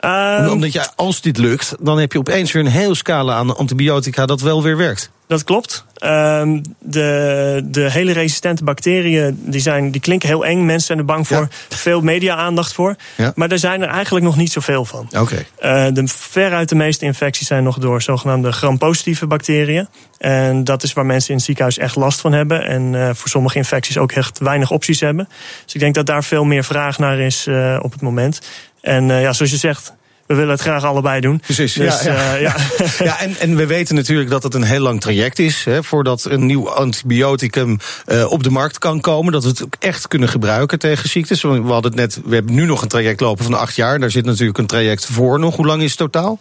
Um, 0.00 0.48
Omdat 0.50 0.72
je, 0.72 0.86
als 0.96 1.20
dit 1.20 1.38
lukt, 1.38 1.74
dan 1.80 1.98
heb 1.98 2.12
je 2.12 2.18
opeens 2.18 2.52
weer 2.52 2.64
een 2.64 2.70
hele 2.70 2.94
scala 2.94 3.34
aan 3.34 3.56
antibiotica 3.56 4.26
dat 4.26 4.40
wel 4.40 4.62
weer 4.62 4.76
werkt. 4.76 5.10
Dat 5.26 5.44
klopt. 5.44 5.84
Um, 6.04 6.62
de, 6.78 7.62
de 7.64 7.90
hele 7.90 8.12
resistente 8.12 8.64
bacteriën 8.64 9.38
die 9.44 9.60
zijn, 9.60 9.90
die 9.90 10.00
klinken 10.00 10.28
heel 10.28 10.44
eng. 10.44 10.64
Mensen 10.64 10.86
zijn 10.86 10.98
er 10.98 11.04
bang 11.04 11.26
voor. 11.26 11.48
Ja. 11.68 11.76
Veel 11.76 12.00
media-aandacht 12.00 12.72
voor. 12.72 12.96
Ja. 13.16 13.32
Maar 13.34 13.50
er 13.50 13.58
zijn 13.58 13.82
er 13.82 13.88
eigenlijk 13.88 14.24
nog 14.24 14.36
niet 14.36 14.52
zoveel 14.52 14.84
van. 14.84 15.08
Oké. 15.16 15.44
Okay. 15.60 15.86
Uh, 15.86 15.94
de 15.94 16.02
veruit 16.06 16.68
de 16.68 16.74
meeste 16.74 17.04
infecties 17.04 17.46
zijn 17.46 17.64
nog 17.64 17.78
door 17.78 18.02
zogenaamde 18.02 18.52
gram-positieve 18.52 19.26
bacteriën. 19.26 19.88
En 20.18 20.64
dat 20.64 20.82
is 20.82 20.92
waar 20.92 21.06
mensen 21.06 21.30
in 21.30 21.36
het 21.36 21.44
ziekenhuis 21.44 21.78
echt 21.78 21.96
last 21.96 22.20
van 22.20 22.32
hebben. 22.32 22.64
En 22.64 22.92
uh, 22.92 23.10
voor 23.12 23.28
sommige 23.28 23.56
infecties 23.56 23.98
ook 23.98 24.12
echt 24.12 24.38
weinig 24.38 24.70
opties 24.70 25.00
hebben. 25.00 25.28
Dus 25.64 25.74
ik 25.74 25.80
denk 25.80 25.94
dat 25.94 26.06
daar 26.06 26.24
veel 26.24 26.44
meer 26.44 26.64
vraag 26.64 26.98
naar 26.98 27.18
is 27.18 27.46
uh, 27.46 27.78
op 27.82 27.92
het 27.92 28.00
moment. 28.00 28.40
En 28.80 29.08
uh, 29.08 29.22
ja, 29.22 29.32
zoals 29.32 29.50
je 29.50 29.56
zegt, 29.56 29.92
we 30.28 30.34
willen 30.34 30.50
het 30.50 30.60
graag 30.60 30.84
allebei 30.84 31.20
doen. 31.20 31.40
Precies, 31.40 31.72
dus, 31.72 32.02
ja. 32.02 32.12
Ja, 32.12 32.34
uh, 32.34 32.40
ja. 32.40 32.56
ja 33.04 33.20
en, 33.20 33.36
en 33.36 33.56
we 33.56 33.66
weten 33.66 33.94
natuurlijk 33.94 34.30
dat 34.30 34.42
het 34.42 34.54
een 34.54 34.62
heel 34.62 34.80
lang 34.80 35.00
traject 35.00 35.38
is... 35.38 35.64
Hè, 35.64 35.82
voordat 35.82 36.24
een 36.24 36.46
nieuw 36.46 36.70
antibioticum 36.70 37.78
uh, 38.06 38.30
op 38.30 38.42
de 38.42 38.50
markt 38.50 38.78
kan 38.78 39.00
komen. 39.00 39.32
Dat 39.32 39.42
we 39.42 39.48
het 39.48 39.64
ook 39.64 39.76
echt 39.78 40.08
kunnen 40.08 40.28
gebruiken 40.28 40.78
tegen 40.78 41.08
ziektes. 41.08 41.42
We 41.42 41.48
hadden 41.48 41.90
het 41.90 41.94
net, 41.94 42.20
we 42.24 42.34
hebben 42.34 42.54
nu 42.54 42.64
nog 42.64 42.82
een 42.82 42.88
traject 42.88 43.20
lopen 43.20 43.44
van 43.44 43.54
acht 43.54 43.76
jaar. 43.76 44.00
Daar 44.00 44.10
zit 44.10 44.24
natuurlijk 44.24 44.58
een 44.58 44.66
traject 44.66 45.06
voor 45.06 45.38
nog. 45.38 45.56
Hoe 45.56 45.66
lang 45.66 45.82
is 45.82 45.90
het 45.90 45.98
totaal? 45.98 46.38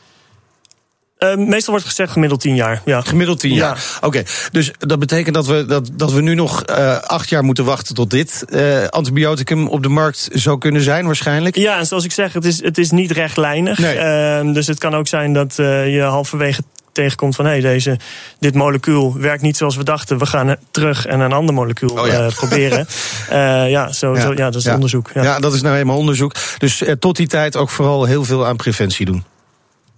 Uh, 1.19 1.36
meestal 1.36 1.73
wordt 1.73 1.86
gezegd 1.88 2.12
gemiddeld 2.12 2.41
tien 2.41 2.56
jaar. 2.56 2.82
Ja. 2.86 3.01
Gemiddeld 3.01 3.39
tien 3.39 3.53
jaar. 3.53 3.75
Ja. 3.75 3.97
Oké, 3.97 4.06
okay. 4.06 4.25
dus 4.51 4.71
dat 4.77 4.99
betekent 4.99 5.36
dat 5.36 5.47
we, 5.47 5.65
dat, 5.65 5.89
dat 5.93 6.12
we 6.12 6.21
nu 6.21 6.34
nog 6.36 6.63
uh, 6.69 6.97
acht 6.97 7.30
jaar 7.30 7.43
moeten 7.43 7.65
wachten 7.65 7.95
tot 7.95 8.10
dit 8.10 8.45
uh, 8.49 8.86
antibioticum 8.88 9.67
op 9.67 9.84
de 9.84 9.89
markt 9.89 10.30
zou 10.32 10.58
kunnen 10.58 10.82
zijn, 10.82 11.06
waarschijnlijk. 11.06 11.56
Ja, 11.56 11.77
en 11.77 11.86
zoals 11.86 12.03
ik 12.03 12.12
zeg, 12.12 12.34
het 12.34 12.45
is, 12.45 12.63
het 12.63 12.77
is 12.77 12.91
niet 12.91 13.12
rechtlijnig. 13.12 13.77
Nee. 13.77 13.97
Uh, 14.45 14.53
dus 14.53 14.67
het 14.67 14.80
kan 14.80 14.95
ook 14.95 15.08
zijn 15.08 15.34
dat 15.34 15.56
je 15.56 16.01
halverwege 16.01 16.62
tegenkomt 16.97 17.36
van 17.36 17.45
hé, 17.45 17.51
hey, 17.51 17.62
deze, 17.62 17.99
dit 18.39 18.53
molecuul 18.53 19.17
werkt 19.17 19.41
niet 19.41 19.58
zoals 19.58 19.75
we 19.75 19.84
dachten. 19.84 20.17
We 20.17 20.25
gaan 20.25 20.56
terug 20.71 21.06
en 21.06 21.19
een 21.19 21.34
ander 21.34 21.53
molecuul 21.53 21.89
oh, 21.89 22.08
ja. 22.08 22.25
uh, 22.25 22.34
proberen. 22.34 22.88
uh, 23.32 23.69
ja, 23.75 23.91
zo, 23.91 24.15
ja. 24.15 24.21
Zo, 24.21 24.32
ja, 24.36 24.49
dat 24.49 24.56
is 24.56 24.67
onderzoek. 24.67 25.10
Ja. 25.13 25.39
dat 25.39 25.53
is 25.53 25.62
nou 25.62 25.77
eenmaal 25.77 25.97
onderzoek. 25.97 26.34
Dus 26.58 26.82
uh, 26.82 26.91
tot 26.91 27.15
die 27.15 27.27
tijd 27.27 27.56
ook 27.56 27.69
vooral 27.69 28.06
heel 28.06 28.23
veel 28.23 28.45
aan 28.45 28.56
preventie 28.56 29.06
doen. 29.06 29.23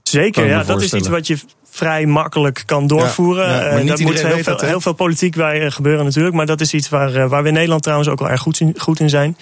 Zeker, 0.10 0.48
ja, 0.48 0.64
dat 0.64 0.82
is 0.82 0.94
iets 0.94 1.08
wat 1.08 1.28
je 1.28 1.38
vrij 1.72 2.06
makkelijk 2.06 2.64
kan 2.66 2.88
doorvoeren. 2.88 3.50
Ja, 3.50 3.66
ja, 3.66 3.74
maar 3.74 3.86
dat 3.86 4.00
moet 4.00 4.22
heel 4.22 4.44
veel, 4.44 4.44
dat, 4.44 4.62
heel 4.62 4.82
veel 4.82 4.94
politiek 4.94 5.36
bij 5.36 5.72
gebeuren 5.72 6.06
natuurlijk. 6.06 6.36
Maar 6.36 6.46
dat 6.46 6.62
is 6.62 6.74
iets 6.74 6.90
waar, 6.90 7.28
waar 7.28 7.42
we 7.42 7.48
in 7.48 7.54
Nederland 7.54 7.84
trouwens 7.84 8.10
ook 8.10 8.20
wel 8.20 8.30
erg 8.30 8.42
goed 8.42 8.60
in, 8.60 8.74
goed 8.78 9.00
in 9.00 9.10
zijn. 9.10 9.38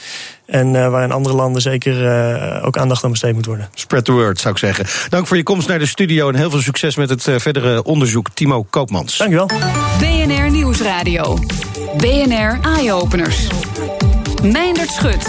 En 0.45 0.73
uh, 0.73 0.89
waar 0.89 1.03
in 1.03 1.11
andere 1.11 1.35
landen 1.35 1.61
zeker 1.61 2.01
uh, 2.03 2.65
ook 2.65 2.77
aandacht 2.77 3.03
aan 3.03 3.11
besteed 3.11 3.33
moet 3.33 3.45
worden. 3.45 3.69
Spread 3.73 4.05
the 4.05 4.11
word, 4.11 4.39
zou 4.39 4.53
ik 4.53 4.59
zeggen. 4.59 4.85
Dank 5.09 5.27
voor 5.27 5.37
je 5.37 5.43
komst 5.43 5.67
naar 5.67 5.79
de 5.79 5.85
studio 5.85 6.29
en 6.29 6.35
heel 6.35 6.49
veel 6.49 6.61
succes 6.61 6.95
met 6.95 7.09
het 7.09 7.27
uh, 7.27 7.39
verdere 7.39 7.83
onderzoek. 7.83 8.29
Timo 8.33 8.63
Koopmans. 8.63 9.17
Dankjewel. 9.17 9.49
BNR 9.99 10.51
Nieuwsradio. 10.51 11.37
BNR 11.97 12.59
Eye-Openers. 12.61 13.47
Meindert 14.43 14.89
Schut 14.89 15.25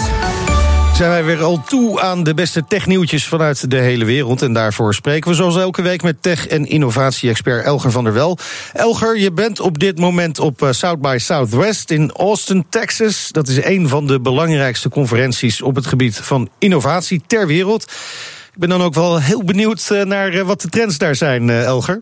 zijn 0.99 1.11
wij 1.11 1.23
weer 1.23 1.43
al 1.43 1.63
toe 1.63 2.01
aan 2.01 2.23
de 2.23 2.33
beste 2.33 2.63
technieuwtjes 2.67 3.27
vanuit 3.27 3.71
de 3.71 3.77
hele 3.77 4.05
wereld. 4.05 4.41
En 4.41 4.53
daarvoor 4.53 4.93
spreken 4.93 5.29
we 5.29 5.35
zoals 5.35 5.57
elke 5.57 5.81
week 5.81 6.03
met 6.03 6.21
tech- 6.21 6.47
en 6.47 6.65
innovatie-expert 6.65 7.65
Elger 7.65 7.91
van 7.91 8.03
der 8.03 8.13
Wel. 8.13 8.37
Elger, 8.73 9.17
je 9.17 9.31
bent 9.31 9.59
op 9.59 9.79
dit 9.79 9.99
moment 9.99 10.39
op 10.39 10.67
South 10.69 11.01
by 11.01 11.15
Southwest 11.19 11.91
in 11.91 12.11
Austin, 12.11 12.65
Texas. 12.69 13.29
Dat 13.31 13.47
is 13.47 13.63
een 13.63 13.87
van 13.87 14.07
de 14.07 14.19
belangrijkste 14.19 14.89
conferenties 14.89 15.61
op 15.61 15.75
het 15.75 15.85
gebied 15.85 16.17
van 16.17 16.49
innovatie 16.57 17.21
ter 17.27 17.47
wereld. 17.47 17.83
Ik 18.53 18.59
ben 18.59 18.69
dan 18.69 18.81
ook 18.81 18.93
wel 18.93 19.19
heel 19.19 19.43
benieuwd 19.43 19.89
naar 20.03 20.45
wat 20.45 20.61
de 20.61 20.69
trends 20.69 20.97
daar 20.97 21.15
zijn, 21.15 21.49
Elger. 21.49 22.01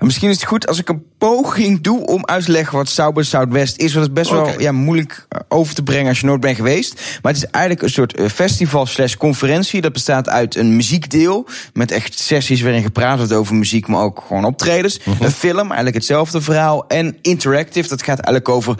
Misschien 0.00 0.28
is 0.28 0.36
het 0.36 0.44
goed 0.44 0.66
als 0.66 0.78
ik 0.78 0.88
een 0.88 1.02
poging 1.18 1.80
doe 1.80 2.06
om 2.06 2.26
uit 2.26 2.44
te 2.44 2.50
leggen 2.50 2.76
wat 2.76 3.14
by 3.14 3.22
Southwest 3.22 3.78
is. 3.78 3.94
Want 3.94 4.06
het 4.06 4.16
is 4.16 4.22
best 4.22 4.40
okay. 4.40 4.52
wel 4.52 4.60
ja, 4.60 4.72
moeilijk 4.72 5.26
over 5.48 5.74
te 5.74 5.82
brengen 5.82 6.08
als 6.08 6.20
je 6.20 6.26
nooit 6.26 6.40
bent 6.40 6.56
geweest. 6.56 6.94
Maar 7.22 7.32
het 7.32 7.42
is 7.42 7.50
eigenlijk 7.50 7.84
een 7.84 7.90
soort 7.90 8.14
festival 8.32 8.86
slash 8.86 9.14
conferentie. 9.14 9.80
Dat 9.80 9.92
bestaat 9.92 10.28
uit 10.28 10.56
een 10.56 10.76
muziekdeel. 10.76 11.46
Met 11.72 11.90
echt 11.90 12.18
sessies 12.18 12.60
waarin 12.60 12.82
gepraat 12.82 13.18
wordt 13.18 13.32
over 13.32 13.54
muziek, 13.54 13.86
maar 13.86 14.02
ook 14.02 14.24
gewoon 14.26 14.44
optredens. 14.44 14.98
Uh 14.98 15.04
-huh. 15.04 15.20
Een 15.20 15.30
film, 15.30 15.56
eigenlijk 15.56 15.94
hetzelfde 15.94 16.40
verhaal. 16.40 16.86
En 16.86 17.18
interactive, 17.22 17.88
dat 17.88 18.02
gaat 18.02 18.18
eigenlijk 18.18 18.48
over 18.48 18.74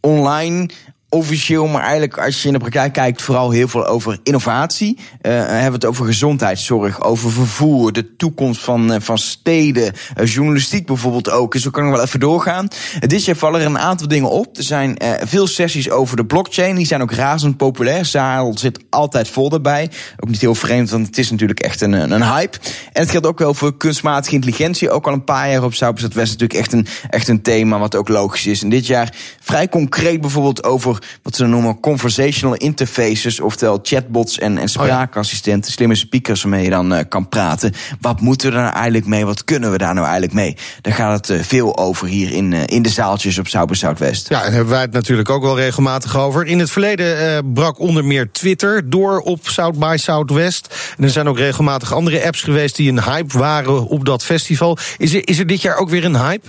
online 0.00 0.68
officieel, 1.08 1.66
maar 1.66 1.82
eigenlijk 1.82 2.18
als 2.18 2.42
je 2.42 2.46
in 2.46 2.52
de 2.52 2.58
praktijk 2.58 2.92
kijkt, 2.92 3.22
vooral 3.22 3.50
heel 3.50 3.68
veel 3.68 3.86
over 3.86 4.18
innovatie. 4.22 4.98
Uh, 4.98 5.32
hebben 5.32 5.66
we 5.66 5.72
het 5.72 5.84
over 5.84 6.06
gezondheidszorg, 6.06 7.02
over 7.02 7.30
vervoer, 7.30 7.92
de 7.92 8.16
toekomst 8.16 8.60
van, 8.60 8.92
uh, 8.92 8.96
van 9.00 9.18
steden, 9.18 9.92
journalistiek 10.24 10.86
bijvoorbeeld 10.86 11.30
ook. 11.30 11.52
Dus 11.52 11.70
kan 11.70 11.86
ik 11.86 11.92
wel 11.92 12.02
even 12.02 12.20
doorgaan. 12.20 12.68
dit 13.00 13.24
jaar 13.24 13.36
vallen 13.36 13.60
er 13.60 13.66
een 13.66 13.78
aantal 13.78 14.08
dingen 14.08 14.30
op. 14.30 14.56
Er 14.56 14.62
zijn 14.62 14.96
veel 15.24 15.46
sessies 15.46 15.90
over 15.90 16.16
de 16.16 16.24
blockchain, 16.24 16.76
die 16.76 16.86
zijn 16.86 17.02
ook 17.02 17.12
razend 17.12 17.56
populair. 17.56 18.04
Zaal 18.04 18.58
zit 18.58 18.78
altijd 18.90 19.28
vol 19.28 19.48
daarbij. 19.48 19.90
Ook 20.20 20.28
niet 20.28 20.40
heel 20.40 20.54
vreemd, 20.54 20.90
want 20.90 21.06
het 21.06 21.18
is 21.18 21.30
natuurlijk 21.30 21.60
echt 21.60 21.80
een, 21.80 21.92
een 21.92 22.22
hype. 22.22 22.58
En 22.92 23.02
het 23.02 23.10
geldt 23.10 23.26
ook 23.26 23.38
wel 23.38 23.54
voor 23.54 23.76
kunstmatige 23.76 24.34
intelligentie. 24.34 24.90
Ook 24.90 25.06
al 25.06 25.12
een 25.12 25.24
paar 25.24 25.50
jaar 25.50 25.64
op 25.64 25.74
Zuid 25.74 26.00
West 26.00 26.32
natuurlijk 26.32 26.60
echt 26.60 26.72
een, 26.72 26.86
echt 27.10 27.28
een 27.28 27.42
thema 27.42 27.78
wat 27.78 27.94
ook 27.94 28.08
logisch 28.08 28.46
is. 28.46 28.62
En 28.62 28.68
dit 28.68 28.86
jaar 28.86 29.14
vrij 29.40 29.68
concreet 29.68 30.20
bijvoorbeeld 30.20 30.64
over 30.64 30.95
wat 31.22 31.36
ze 31.36 31.46
noemen 31.46 31.80
conversational 31.80 32.54
interfaces, 32.54 33.40
oftewel 33.40 33.78
chatbots 33.82 34.38
en, 34.38 34.58
en 34.58 34.68
spraakassistenten, 34.68 35.72
slimme 35.72 35.94
speakers 35.94 36.42
waarmee 36.42 36.64
je 36.64 36.70
dan 36.70 36.92
uh, 36.92 37.00
kan 37.08 37.28
praten. 37.28 37.72
Wat 38.00 38.20
moeten 38.20 38.48
we 38.48 38.54
daar 38.54 38.64
nou 38.64 38.74
eigenlijk 38.74 39.06
mee? 39.06 39.24
Wat 39.24 39.44
kunnen 39.44 39.70
we 39.70 39.78
daar 39.78 39.94
nou 39.94 40.06
eigenlijk 40.06 40.34
mee? 40.34 40.56
Daar 40.80 40.94
gaat 40.94 41.28
het 41.28 41.38
uh, 41.38 41.44
veel 41.44 41.78
over 41.78 42.06
hier 42.06 42.32
in, 42.32 42.52
uh, 42.52 42.60
in 42.66 42.82
de 42.82 42.88
zaaltjes 42.88 43.38
op 43.38 43.46
South 43.46 43.76
Zuidwest. 43.76 44.28
Ja, 44.28 44.44
en 44.44 44.52
hebben 44.52 44.72
wij 44.72 44.80
het 44.80 44.92
natuurlijk 44.92 45.30
ook 45.30 45.42
wel 45.42 45.56
regelmatig 45.56 46.16
over. 46.16 46.46
In 46.46 46.58
het 46.58 46.70
verleden 46.70 47.52
brak 47.52 47.78
onder 47.78 48.04
meer 48.04 48.32
Twitter 48.32 48.90
door 48.90 49.18
op 49.18 49.48
South 49.48 49.78
by 49.78 49.96
Southwest. 49.98 50.94
En 50.96 51.04
er 51.04 51.10
zijn 51.10 51.28
ook 51.28 51.38
regelmatig 51.38 51.92
andere 51.92 52.24
apps 52.24 52.42
geweest 52.42 52.76
die 52.76 52.90
een 52.90 53.02
hype 53.02 53.38
waren 53.38 53.86
op 53.86 54.04
dat 54.04 54.24
festival. 54.24 54.78
Is 54.96 55.14
er, 55.14 55.28
is 55.28 55.38
er 55.38 55.46
dit 55.46 55.62
jaar 55.62 55.76
ook 55.76 55.90
weer 55.90 56.04
een 56.04 56.16
hype? 56.16 56.48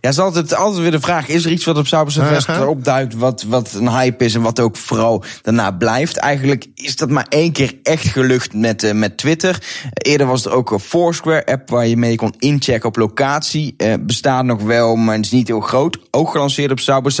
Ja, 0.00 0.08
is 0.08 0.18
altijd, 0.18 0.54
altijd 0.54 0.82
weer 0.82 0.90
de 0.90 1.00
vraag: 1.00 1.28
is 1.28 1.44
er 1.44 1.50
iets 1.50 1.64
wat 1.64 1.78
op 1.78 1.86
Cyberfest 1.86 2.48
uh-huh. 2.48 2.68
opduikt, 2.68 3.14
wat, 3.14 3.42
wat 3.42 3.72
een 3.72 3.90
hype 3.90 4.24
is 4.24 4.34
en 4.34 4.42
wat 4.42 4.60
ook 4.60 4.76
vooral 4.76 5.24
daarna 5.42 5.70
blijft? 5.70 6.16
Eigenlijk 6.16 6.66
is 6.74 6.96
dat 6.96 7.10
maar 7.10 7.26
één 7.28 7.52
keer 7.52 7.74
echt 7.82 8.06
gelucht 8.06 8.54
met, 8.54 8.82
uh, 8.82 8.92
met 8.92 9.16
Twitter. 9.16 9.62
eerder 9.92 10.26
was 10.26 10.44
er 10.44 10.52
ook 10.52 10.70
een 10.70 10.80
Foursquare-app 10.80 11.70
waar 11.70 11.86
je 11.86 11.96
mee 11.96 12.16
kon 12.16 12.34
inchecken 12.38 12.88
op 12.88 12.96
locatie. 12.96 13.74
Uh, 13.76 13.94
bestaat 14.00 14.44
nog 14.44 14.62
wel, 14.62 14.96
maar 14.96 15.18
is 15.18 15.30
niet 15.30 15.48
heel 15.48 15.60
groot. 15.60 15.98
Ook 16.10 16.30
gelanceerd 16.30 16.70
op 16.70 16.80
Cyber. 16.80 17.16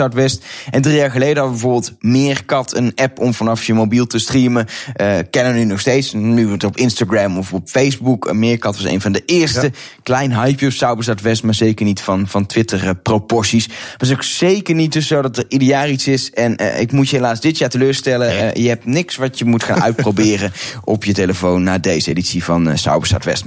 En 0.70 0.82
drie 0.82 0.96
jaar 0.96 1.10
geleden 1.10 1.36
hadden 1.36 1.56
we 1.56 1.62
bijvoorbeeld 1.62 1.92
Meerkat, 2.00 2.74
een 2.74 2.92
app 2.94 3.18
om 3.18 3.34
vanaf 3.34 3.64
je 3.64 3.74
mobiel 3.74 4.06
te 4.06 4.18
streamen. 4.18 4.66
Uh, 5.00 5.16
kennen 5.30 5.52
we 5.52 5.58
nu 5.58 5.64
nog 5.64 5.80
steeds. 5.80 6.12
Nu 6.12 6.50
het 6.50 6.64
op 6.64 6.76
Instagram 6.76 7.38
of 7.38 7.52
op 7.52 7.68
Facebook. 7.68 8.32
Meerkat 8.32 8.76
was 8.76 8.84
een 8.84 9.00
van 9.00 9.12
de 9.12 9.22
eerste. 9.26 9.60
Ja. 9.60 9.70
Klein 10.02 10.40
hype 10.40 10.66
op 10.66 10.72
Cyber 10.72 11.04
Zuidwest, 11.04 11.42
maar 11.42 11.54
zeker 11.54 11.84
niet 11.84 12.00
van, 12.00 12.28
van 12.28 12.46
Twitter 12.48 12.94
proporties. 12.94 13.68
Maar 13.68 13.76
het 13.92 14.02
is 14.02 14.12
ook 14.12 14.22
zeker 14.22 14.74
niet 14.74 14.92
dus 14.92 15.06
zo 15.06 15.22
dat 15.22 15.36
er 15.36 15.44
ieder 15.48 15.68
jaar 15.68 15.90
iets 15.90 16.06
is. 16.06 16.30
En 16.30 16.62
uh, 16.62 16.80
ik 16.80 16.92
moet 16.92 17.08
je 17.08 17.16
helaas 17.16 17.40
dit 17.40 17.58
jaar 17.58 17.68
teleurstellen. 17.68 18.32
Uh, 18.32 18.52
je 18.52 18.68
hebt 18.68 18.86
niks 18.86 19.16
wat 19.16 19.38
je 19.38 19.44
moet 19.44 19.62
gaan 19.62 19.82
uitproberen 19.82 20.52
op 20.84 21.04
je 21.04 21.12
telefoon 21.12 21.62
na 21.62 21.78
deze 21.78 22.10
editie 22.10 22.44
van 22.44 22.68
uh, 22.68 22.74
Sauberstad 22.74 23.24
West 23.24 23.44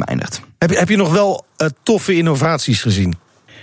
Heb 0.57 0.69
je, 0.69 0.77
heb 0.77 0.89
je 0.89 0.95
nog 0.95 1.11
wel 1.11 1.45
toffe 1.83 2.13
innovaties 2.13 2.81
gezien? 2.81 3.15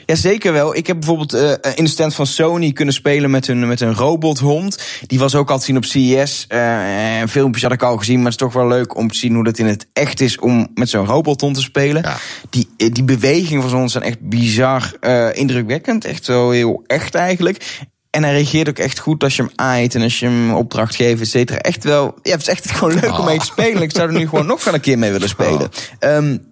Ja, 0.08 0.14
zeker 0.14 0.52
wel. 0.52 0.76
Ik 0.76 0.86
heb 0.86 0.98
bijvoorbeeld 0.98 1.34
uh, 1.34 1.52
in 1.74 1.84
de 1.84 1.90
stand 1.90 2.14
van 2.14 2.26
Sony 2.26 2.72
kunnen 2.72 2.94
spelen 2.94 3.30
met 3.30 3.48
een, 3.48 3.66
met 3.66 3.80
een 3.80 3.94
robothond. 3.94 4.78
Die 5.06 5.18
was 5.18 5.34
ook 5.34 5.50
al 5.50 5.58
te 5.58 5.64
zien 5.64 5.76
op 5.76 5.84
CES. 5.84 6.46
Uh, 6.48 7.22
filmpjes 7.28 7.62
had 7.62 7.72
ik 7.72 7.82
al 7.82 7.96
gezien, 7.96 8.16
maar 8.16 8.30
het 8.30 8.40
is 8.40 8.46
toch 8.46 8.52
wel 8.52 8.68
leuk 8.68 8.96
om 8.96 9.10
te 9.10 9.18
zien 9.18 9.34
hoe 9.34 9.44
dat 9.44 9.58
in 9.58 9.66
het 9.66 9.86
echt 9.92 10.20
is 10.20 10.38
om 10.38 10.68
met 10.74 10.88
zo'n 10.88 11.06
robothond 11.06 11.54
te 11.54 11.60
spelen. 11.60 12.02
Ja. 12.02 12.16
Die, 12.50 12.68
die 12.76 13.02
bewegingen 13.02 13.68
van 13.68 13.80
ons 13.80 13.92
zijn 13.92 14.04
echt 14.04 14.20
bizar 14.20 14.92
uh, 15.00 15.28
indrukwekkend. 15.32 16.04
Echt 16.04 16.24
zo 16.24 16.50
heel 16.50 16.84
echt 16.86 17.14
eigenlijk. 17.14 17.86
En 18.10 18.22
hij 18.22 18.32
reageert 18.32 18.68
ook 18.68 18.78
echt 18.78 18.98
goed 18.98 19.22
als 19.22 19.36
je 19.36 19.42
hem 19.42 19.52
aait 19.54 19.94
en 19.94 20.02
als 20.02 20.18
je 20.18 20.26
hem 20.26 20.54
opdracht 20.54 20.94
geeft, 20.94 21.20
et 21.20 21.28
cetera. 21.28 21.58
Echt 21.58 21.84
wel, 21.84 22.14
ja, 22.22 22.32
het 22.32 22.40
is 22.40 22.48
echt 22.48 22.70
gewoon 22.76 22.94
leuk 22.94 23.12
oh. 23.12 23.18
om 23.18 23.24
mee 23.24 23.38
te 23.38 23.44
spelen. 23.44 23.82
Ik 23.82 23.92
zou 23.94 24.08
er 24.08 24.18
nu 24.18 24.28
gewoon 24.28 24.46
nog 24.46 24.64
wel 24.64 24.74
een 24.74 24.80
keer 24.80 24.98
mee 24.98 25.12
willen 25.12 25.28
spelen. 25.28 25.70
Oh. 26.00 26.14
Um, 26.14 26.47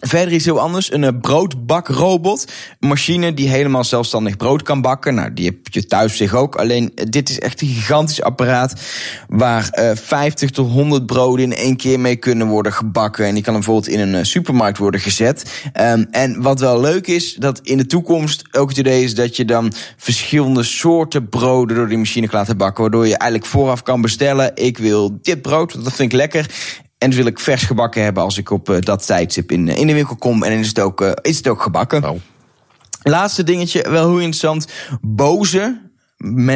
Verder 0.00 0.34
is 0.34 0.44
heel 0.44 0.60
anders, 0.60 0.92
een 0.92 1.04
eh, 1.04 1.10
broodbakrobot. 1.20 2.52
Een 2.80 2.88
machine 2.88 3.34
die 3.34 3.48
helemaal 3.48 3.84
zelfstandig 3.84 4.36
brood 4.36 4.62
kan 4.62 4.80
bakken. 4.80 5.14
Nou, 5.14 5.32
die 5.34 5.44
heb 5.44 5.56
je 5.70 5.86
thuis 5.86 6.16
zich 6.16 6.34
ook. 6.34 6.56
Alleen, 6.56 6.92
eh, 6.94 7.04
dit 7.08 7.28
is 7.28 7.38
echt 7.38 7.60
een 7.60 7.68
gigantisch 7.68 8.22
apparaat... 8.22 8.80
waar 9.28 9.70
uh, 9.78 9.90
50 9.94 10.50
tot 10.50 10.70
100 10.70 11.06
broden 11.06 11.44
in 11.44 11.52
één 11.52 11.76
keer 11.76 12.00
mee 12.00 12.16
kunnen 12.16 12.46
worden 12.46 12.72
gebakken. 12.72 13.26
En 13.26 13.34
die 13.34 13.42
kan 13.42 13.54
bijvoorbeeld 13.54 13.88
in 13.88 14.00
een 14.00 14.26
supermarkt 14.26 14.78
worden 14.78 15.00
gezet. 15.00 15.62
Um, 15.80 16.06
en 16.10 16.42
wat 16.42 16.60
wel 16.60 16.80
leuk 16.80 17.06
is, 17.06 17.34
dat 17.34 17.60
in 17.62 17.76
de 17.76 17.86
toekomst 17.86 18.44
ook 18.56 18.68
het 18.68 18.78
idee 18.78 19.04
is... 19.04 19.14
dat 19.14 19.36
je 19.36 19.44
dan 19.44 19.72
verschillende 19.96 20.62
soorten 20.62 21.28
broden 21.28 21.76
door 21.76 21.88
die 21.88 21.98
machine 21.98 22.28
kan 22.28 22.38
laten 22.38 22.56
bakken. 22.56 22.82
Waardoor 22.82 23.06
je 23.06 23.16
eigenlijk 23.16 23.50
vooraf 23.50 23.82
kan 23.82 24.00
bestellen... 24.00 24.50
ik 24.54 24.78
wil 24.78 25.18
dit 25.22 25.42
brood, 25.42 25.84
dat 25.84 25.92
vind 25.92 26.12
ik 26.12 26.18
lekker... 26.18 26.46
En 27.00 27.10
wil 27.10 27.26
ik 27.26 27.38
vers 27.38 27.62
gebakken 27.62 28.02
hebben 28.02 28.22
als 28.22 28.38
ik 28.38 28.50
op 28.50 28.70
uh, 28.70 28.80
dat 28.80 29.06
tijdstip 29.06 29.52
in, 29.52 29.68
in 29.68 29.86
de 29.86 29.92
winkel 29.94 30.16
kom. 30.16 30.42
En 30.42 30.50
dan 30.50 30.58
is 30.58 30.68
het 30.68 30.80
ook, 30.80 31.00
uh, 31.00 31.10
is 31.22 31.36
het 31.36 31.48
ook 31.48 31.62
gebakken. 31.62 32.22
Laatste 33.02 33.42
dingetje, 33.42 33.90
wel 33.90 34.08
hoe 34.08 34.20
interessant. 34.20 34.66
Boze, 35.00 35.89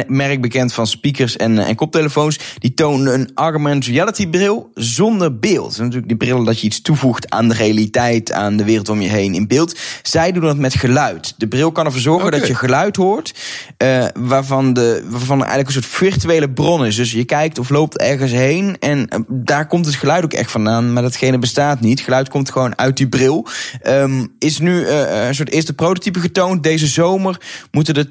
merk 0.07 0.41
bekend 0.41 0.73
van 0.73 0.87
speakers 0.87 1.35
en, 1.35 1.59
eh, 1.59 1.67
en 1.67 1.75
koptelefoons, 1.75 2.39
die 2.59 2.73
tonen 2.73 3.13
een 3.13 3.31
augmented 3.35 3.93
reality 3.93 4.27
bril 4.27 4.71
zonder 4.73 5.39
beeld. 5.39 5.77
natuurlijk 5.77 6.07
die 6.07 6.17
bril 6.17 6.43
dat 6.43 6.59
je 6.59 6.67
iets 6.67 6.81
toevoegt 6.81 7.29
aan 7.29 7.47
de 7.47 7.53
realiteit, 7.53 8.31
aan 8.31 8.57
de 8.57 8.63
wereld 8.63 8.89
om 8.89 9.01
je 9.01 9.09
heen 9.09 9.33
in 9.33 9.47
beeld. 9.47 9.79
Zij 10.01 10.31
doen 10.31 10.43
dat 10.43 10.57
met 10.57 10.73
geluid. 10.73 11.33
De 11.37 11.47
bril 11.47 11.71
kan 11.71 11.85
ervoor 11.85 12.01
zorgen 12.01 12.31
dat 12.31 12.47
je 12.47 12.55
geluid 12.55 12.95
hoort, 12.95 13.33
uh, 13.77 14.05
waarvan, 14.13 14.73
de, 14.73 15.05
waarvan 15.09 15.37
eigenlijk 15.37 15.67
een 15.67 15.73
soort 15.73 15.85
virtuele 15.85 16.49
bron 16.49 16.85
is. 16.85 16.95
Dus 16.95 17.11
je 17.11 17.25
kijkt 17.25 17.59
of 17.59 17.69
loopt 17.69 17.97
ergens 17.97 18.31
heen 18.31 18.77
en 18.79 18.99
uh, 18.99 19.19
daar 19.27 19.67
komt 19.67 19.85
het 19.85 19.95
geluid 19.95 20.23
ook 20.23 20.33
echt 20.33 20.51
vandaan, 20.51 20.93
maar 20.93 21.03
datgene 21.03 21.37
bestaat 21.37 21.79
niet. 21.79 21.99
Geluid 21.99 22.29
komt 22.29 22.51
gewoon 22.51 22.77
uit 22.77 22.97
die 22.97 23.09
bril. 23.09 23.47
Um, 23.87 24.33
is 24.39 24.59
nu 24.59 24.81
uh, 24.81 25.25
een 25.27 25.35
soort 25.35 25.51
eerste 25.51 25.73
prototype 25.73 26.19
getoond. 26.19 26.63
Deze 26.63 26.87
zomer 26.87 27.41
moeten 27.71 27.95
er 27.95 28.07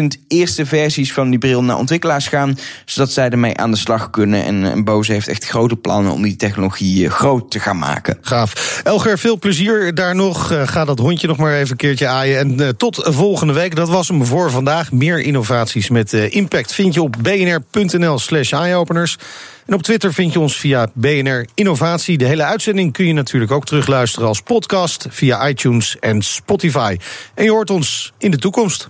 10.000 0.00 0.04
eerste 0.28 0.66
versies 0.76 1.12
van 1.12 1.30
die 1.30 1.38
bril 1.38 1.62
naar 1.62 1.76
ontwikkelaars 1.76 2.28
gaan, 2.28 2.58
zodat 2.84 3.12
zij 3.12 3.30
ermee 3.30 3.56
aan 3.56 3.70
de 3.70 3.76
slag 3.76 4.10
kunnen. 4.10 4.44
En, 4.44 4.64
en 4.64 4.84
Bose 4.84 5.12
heeft 5.12 5.28
echt 5.28 5.46
grote 5.46 5.76
plannen 5.76 6.12
om 6.12 6.22
die 6.22 6.36
technologie 6.36 7.04
eh, 7.04 7.10
groot 7.10 7.50
te 7.50 7.60
gaan 7.60 7.78
maken. 7.78 8.18
Gaaf. 8.20 8.80
Elger, 8.84 9.18
veel 9.18 9.38
plezier 9.38 9.94
daar 9.94 10.14
nog. 10.14 10.52
Uh, 10.52 10.66
ga 10.66 10.84
dat 10.84 10.98
hondje 10.98 11.26
nog 11.26 11.36
maar 11.36 11.54
even 11.54 11.70
een 11.70 11.76
keertje 11.76 12.06
aaien. 12.06 12.38
En 12.38 12.60
uh, 12.60 12.68
tot 12.68 13.00
volgende 13.04 13.52
week. 13.52 13.76
Dat 13.76 13.88
was 13.88 14.08
hem 14.08 14.24
voor 14.24 14.50
vandaag. 14.50 14.92
Meer 14.92 15.20
innovaties 15.20 15.88
met 15.88 16.12
impact 16.12 16.72
vind 16.72 16.94
je 16.94 17.02
op 17.02 17.16
bnr.nl 17.22 18.18
slash 18.18 18.52
eyeopeners. 18.52 19.16
En 19.66 19.74
op 19.74 19.82
Twitter 19.82 20.12
vind 20.12 20.32
je 20.32 20.40
ons 20.40 20.56
via 20.56 20.88
BNR 20.94 21.46
Innovatie. 21.54 22.18
De 22.18 22.24
hele 22.24 22.44
uitzending 22.44 22.92
kun 22.92 23.06
je 23.06 23.12
natuurlijk 23.12 23.52
ook 23.52 23.66
terugluisteren 23.66 24.28
als 24.28 24.40
podcast 24.40 25.06
via 25.10 25.48
iTunes 25.48 25.96
en 26.00 26.22
Spotify. 26.22 26.96
En 27.34 27.44
je 27.44 27.50
hoort 27.50 27.70
ons 27.70 28.12
in 28.18 28.30
de 28.30 28.38
toekomst. 28.38 28.88